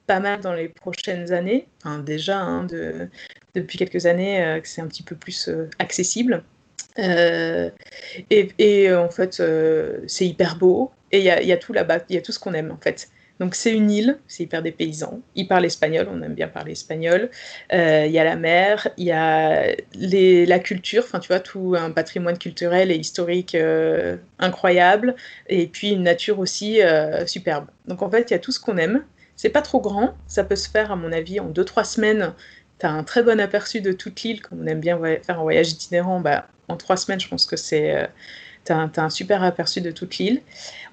[0.09, 1.69] pas mal dans les prochaines années.
[2.05, 3.09] déjà, hein, de,
[3.55, 6.43] depuis quelques années, euh, que c'est un petit peu plus euh, accessible.
[6.99, 7.71] Euh,
[8.31, 9.41] et, en fait,
[10.09, 10.91] c'est hyper beau.
[11.13, 13.09] Et il y a, tout là-bas, il y a tout ce qu'on aime en fait.
[13.41, 15.21] Donc c'est une île, c'est hyper des paysans.
[15.37, 17.31] Ils parlent espagnol, on aime bien parler espagnol.
[17.73, 21.93] Il y a la mer, il y a la culture, enfin tu vois, tout un
[21.93, 23.57] patrimoine culturel et historique
[24.39, 25.15] incroyable.
[25.49, 26.81] Et puis une nature aussi
[27.27, 27.69] superbe.
[27.87, 29.05] Donc en fait, il y a tout ce qu'on aime.
[29.39, 32.34] C'est pas trop grand, ça peut se faire à mon avis en 2-3 semaines.
[32.80, 35.43] Tu as un très bon aperçu de toute l'île, comme on aime bien faire un
[35.43, 37.97] voyage itinérant, bah, en 3 semaines je pense que c'est...
[37.97, 38.07] Euh,
[38.66, 40.43] tu un super aperçu de toute l'île.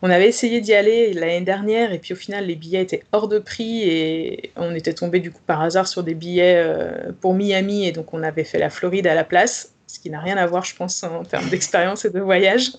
[0.01, 3.27] On avait essayé d'y aller l'année dernière et puis au final les billets étaient hors
[3.27, 7.33] de prix et on était tombé du coup par hasard sur des billets euh, pour
[7.33, 10.37] Miami et donc on avait fait la Floride à la place ce qui n'a rien
[10.37, 12.71] à voir, je pense, en termes d'expérience et de voyage.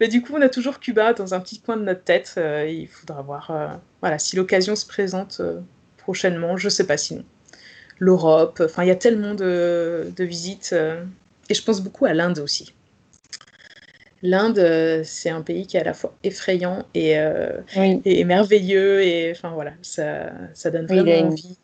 [0.00, 2.34] Mais du coup, on a toujours Cuba dans un petit coin de notre tête.
[2.36, 3.68] Euh, il faudra voir, euh,
[4.00, 5.60] voilà, si l'occasion se présente euh,
[5.96, 7.24] prochainement, je ne sais pas sinon.
[7.98, 8.60] l'Europe.
[8.64, 10.74] Enfin, il y a tellement de, de visites.
[11.48, 12.74] et je pense beaucoup à l'Inde aussi.
[14.24, 17.16] L'Inde, c'est un pays qui est à la fois effrayant et,
[18.04, 19.02] et merveilleux.
[19.02, 21.56] Et enfin voilà, ça, ça donne vraiment envie.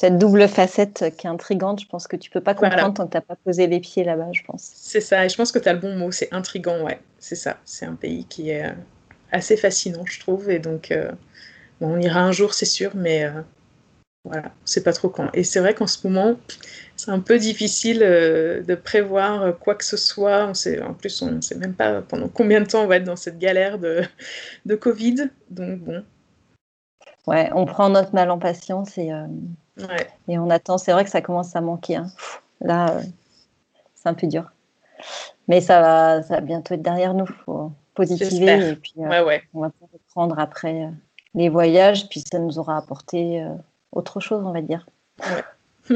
[0.00, 3.10] Cette double facette qui est intrigante, je pense que tu peux pas comprendre tant que
[3.10, 4.70] tu n'as pas posé les pieds là-bas, je pense.
[4.74, 7.34] C'est ça, et je pense que tu as le bon mot, c'est intrigant, ouais, c'est
[7.34, 7.58] ça.
[7.66, 8.64] C'est un pays qui est
[9.30, 10.90] assez fascinant, je trouve, et donc
[11.82, 13.42] on ira un jour, c'est sûr, mais euh,
[14.24, 15.28] voilà, c'est pas trop quand.
[15.34, 16.36] Et c'est vrai qu'en ce moment,
[16.96, 20.46] c'est un peu difficile euh, de prévoir quoi que ce soit.
[20.46, 22.96] On sait, en plus, on ne sait même pas pendant combien de temps on va
[22.96, 24.02] être dans cette galère de,
[24.66, 25.28] de Covid.
[25.50, 26.04] Donc bon.
[27.26, 29.10] Ouais, on prend notre mal en patience et,
[29.84, 30.78] euh, et on attend.
[30.78, 31.96] C'est vrai que ça commence à manquer.
[31.96, 32.06] Hein.
[32.60, 32.98] Là,
[33.94, 34.50] c'est un peu dur.
[35.48, 37.26] Mais ça va, ça va bientôt être derrière nous.
[37.26, 39.42] Il faut positiver et puis ouais, ouais.
[39.52, 40.90] on va pouvoir reprendre après
[41.34, 43.54] les voyages, puis ça nous aura apporté euh,
[43.92, 44.86] autre chose, on va dire.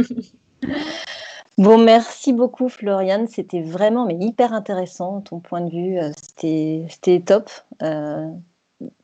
[1.58, 3.26] bon, merci beaucoup, Floriane.
[3.28, 5.98] C'était vraiment mais hyper intéressant, ton point de vue.
[5.98, 7.50] Euh, c'était top.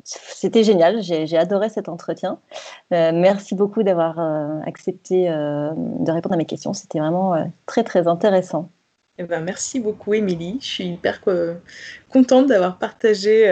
[0.00, 2.38] Euh, c'était génial, j'ai adoré cet entretien.
[2.90, 4.18] merci beaucoup d'avoir
[4.66, 6.72] accepté de répondre à mes questions.
[6.72, 8.70] C'était vraiment très très intéressant.
[9.18, 10.58] Eh ben, merci beaucoup, Émilie.
[10.60, 11.20] Je suis hyper
[12.08, 13.46] contente d'avoir partagé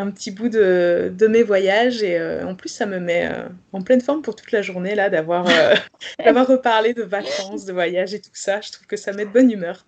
[0.00, 3.48] un petit bout de, de mes voyages et euh, en plus ça me met euh,
[3.74, 5.74] en pleine forme pour toute la journée là d'avoir euh,
[6.24, 8.62] d'avoir reparlé de vacances, de voyages et tout ça.
[8.62, 9.84] Je trouve que ça met de bonne humeur.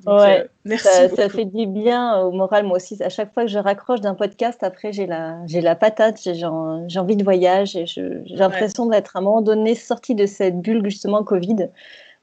[0.66, 0.86] merci
[1.16, 3.02] ça, fait du bien au moral moi aussi.
[3.02, 7.16] À chaque fois que je raccroche d'un podcast, après j'ai la la patate, j'ai envie
[7.16, 11.24] de voyage et j'ai l'impression d'être à un moment donné sortie de cette bulle justement
[11.24, 11.70] Covid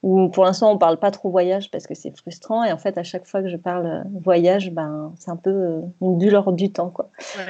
[0.02, 2.64] où pour l'instant on parle pas trop voyage parce que c'est frustrant.
[2.64, 5.50] Et en fait à chaque fois que je parle euh, voyage ben c'est un peu
[5.50, 7.10] euh, hors du temps quoi.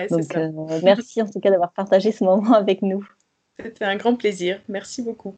[0.10, 0.52] Donc euh,
[0.84, 3.08] merci en tout cas d'avoir partagé ce moment avec nous.
[3.62, 4.62] C'était un grand plaisir.
[4.68, 5.36] Merci beaucoup.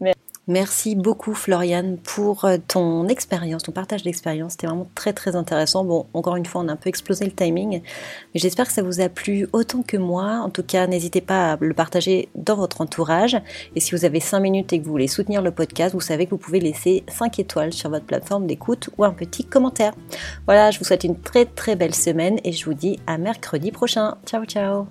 [0.00, 0.15] Merci
[0.96, 4.52] beaucoup Floriane pour euh, ton expérience, ton partage d'expérience.
[4.52, 5.84] C'était vraiment très très intéressant.
[5.84, 8.82] Bon, encore une fois, on a un peu explosé le timing, mais j'espère que ça
[8.82, 10.40] vous a plu autant que moi.
[10.44, 13.36] En tout cas, n'hésitez pas à le partager dans votre entourage.
[13.74, 16.26] Et si vous avez 5 minutes et que vous voulez soutenir le podcast, vous savez
[16.26, 19.94] que vous pouvez laisser 5 étoiles sur votre plateforme d'écoute ou un petit commentaire.
[20.46, 23.72] Voilà, je vous souhaite une très très belle semaine et je vous dis à mercredi
[23.72, 24.16] prochain.
[24.26, 24.86] Ciao ciao